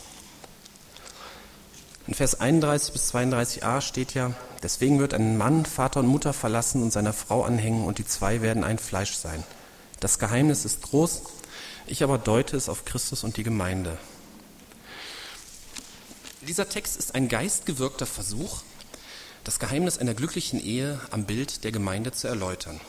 In 2.07 2.14
Vers 2.14 2.40
31 2.40 2.94
bis 2.94 3.12
32a 3.12 3.83
steht 3.83 4.14
ja, 4.14 4.33
deswegen 4.62 5.01
wird 5.01 5.12
ein 5.12 5.37
Mann 5.37 5.66
Vater 5.66 6.01
und 6.01 6.07
Mutter 6.07 6.33
verlassen 6.33 6.83
und 6.83 6.90
seiner 6.90 7.12
Frau 7.12 7.42
anhängen 7.44 7.85
und 7.85 7.99
die 7.99 8.07
zwei 8.07 8.40
werden 8.40 8.64
ein 8.64 8.79
Fleisch 8.79 9.12
sein. 9.12 9.44
Das 10.01 10.18
Geheimnis 10.18 10.64
ist 10.64 10.81
groß, 10.81 11.25
ich 11.87 12.03
aber 12.03 12.16
deute 12.16 12.57
es 12.57 12.71
auf 12.71 12.87
Christus 12.87 13.25
und 13.25 13.37
die 13.37 13.42
Gemeinde. 13.42 13.99
Dieser 16.48 16.66
Text 16.66 16.96
ist 16.96 17.14
ein 17.14 17.28
geistgewirkter 17.28 18.06
Versuch, 18.06 18.62
das 19.44 19.58
Geheimnis 19.58 19.98
einer 19.98 20.14
glücklichen 20.14 20.58
Ehe 20.58 20.98
am 21.11 21.26
Bild 21.26 21.62
der 21.62 21.72
Gemeinde 21.72 22.11
zu 22.12 22.26
erläutern. 22.26 22.80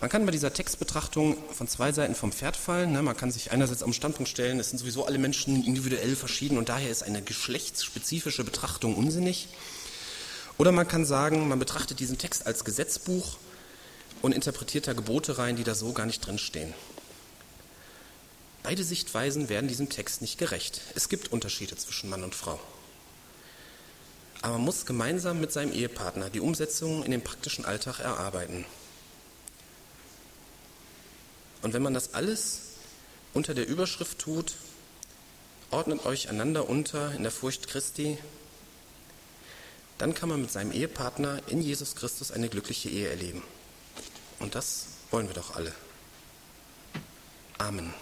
Man 0.00 0.08
kann 0.08 0.24
bei 0.24 0.30
dieser 0.30 0.52
Textbetrachtung 0.52 1.36
von 1.52 1.66
zwei 1.66 1.90
Seiten 1.90 2.14
vom 2.14 2.30
Pferd 2.30 2.56
fallen. 2.56 2.92
Ne? 2.92 3.02
Man 3.02 3.16
kann 3.16 3.32
sich 3.32 3.50
einerseits 3.50 3.82
am 3.82 3.92
Standpunkt 3.92 4.30
stellen, 4.30 4.60
es 4.60 4.70
sind 4.70 4.78
sowieso 4.78 5.04
alle 5.04 5.18
Menschen 5.18 5.64
individuell 5.64 6.14
verschieden 6.14 6.58
und 6.58 6.68
daher 6.68 6.90
ist 6.90 7.02
eine 7.02 7.22
geschlechtsspezifische 7.22 8.44
Betrachtung 8.44 8.94
unsinnig. 8.94 9.48
Oder 10.58 10.70
man 10.70 10.86
kann 10.86 11.04
sagen, 11.04 11.48
man 11.48 11.58
betrachtet 11.58 11.98
diesen 11.98 12.18
Text 12.18 12.46
als 12.46 12.64
Gesetzbuch 12.64 13.36
und 14.22 14.30
interpretiert 14.30 14.86
da 14.86 14.92
Gebote 14.92 15.38
rein, 15.38 15.56
die 15.56 15.64
da 15.64 15.74
so 15.74 15.92
gar 15.92 16.06
nicht 16.06 16.24
drinstehen. 16.24 16.72
Beide 18.62 18.84
Sichtweisen 18.84 19.48
werden 19.48 19.68
diesem 19.68 19.88
Text 19.88 20.20
nicht 20.20 20.38
gerecht. 20.38 20.80
Es 20.94 21.08
gibt 21.08 21.32
Unterschiede 21.32 21.76
zwischen 21.76 22.10
Mann 22.10 22.24
und 22.24 22.34
Frau. 22.34 22.60
Aber 24.42 24.54
man 24.54 24.64
muss 24.64 24.86
gemeinsam 24.86 25.40
mit 25.40 25.52
seinem 25.52 25.72
Ehepartner 25.72 26.30
die 26.30 26.40
Umsetzung 26.40 27.02
in 27.02 27.10
den 27.10 27.22
praktischen 27.22 27.64
Alltag 27.64 27.98
erarbeiten. 28.00 28.64
Und 31.62 31.72
wenn 31.72 31.82
man 31.82 31.94
das 31.94 32.14
alles 32.14 32.60
unter 33.34 33.54
der 33.54 33.66
Überschrift 33.66 34.18
tut, 34.18 34.54
ordnet 35.70 36.06
euch 36.06 36.28
einander 36.28 36.68
unter 36.68 37.12
in 37.14 37.22
der 37.22 37.32
Furcht 37.32 37.68
Christi, 37.68 38.18
dann 39.98 40.14
kann 40.14 40.28
man 40.28 40.40
mit 40.40 40.52
seinem 40.52 40.70
Ehepartner 40.70 41.42
in 41.48 41.60
Jesus 41.60 41.96
Christus 41.96 42.30
eine 42.30 42.48
glückliche 42.48 42.88
Ehe 42.88 43.08
erleben. 43.08 43.42
Und 44.38 44.54
das 44.54 44.86
wollen 45.10 45.26
wir 45.26 45.34
doch 45.34 45.56
alle. 45.56 45.74
Amen. 47.58 47.92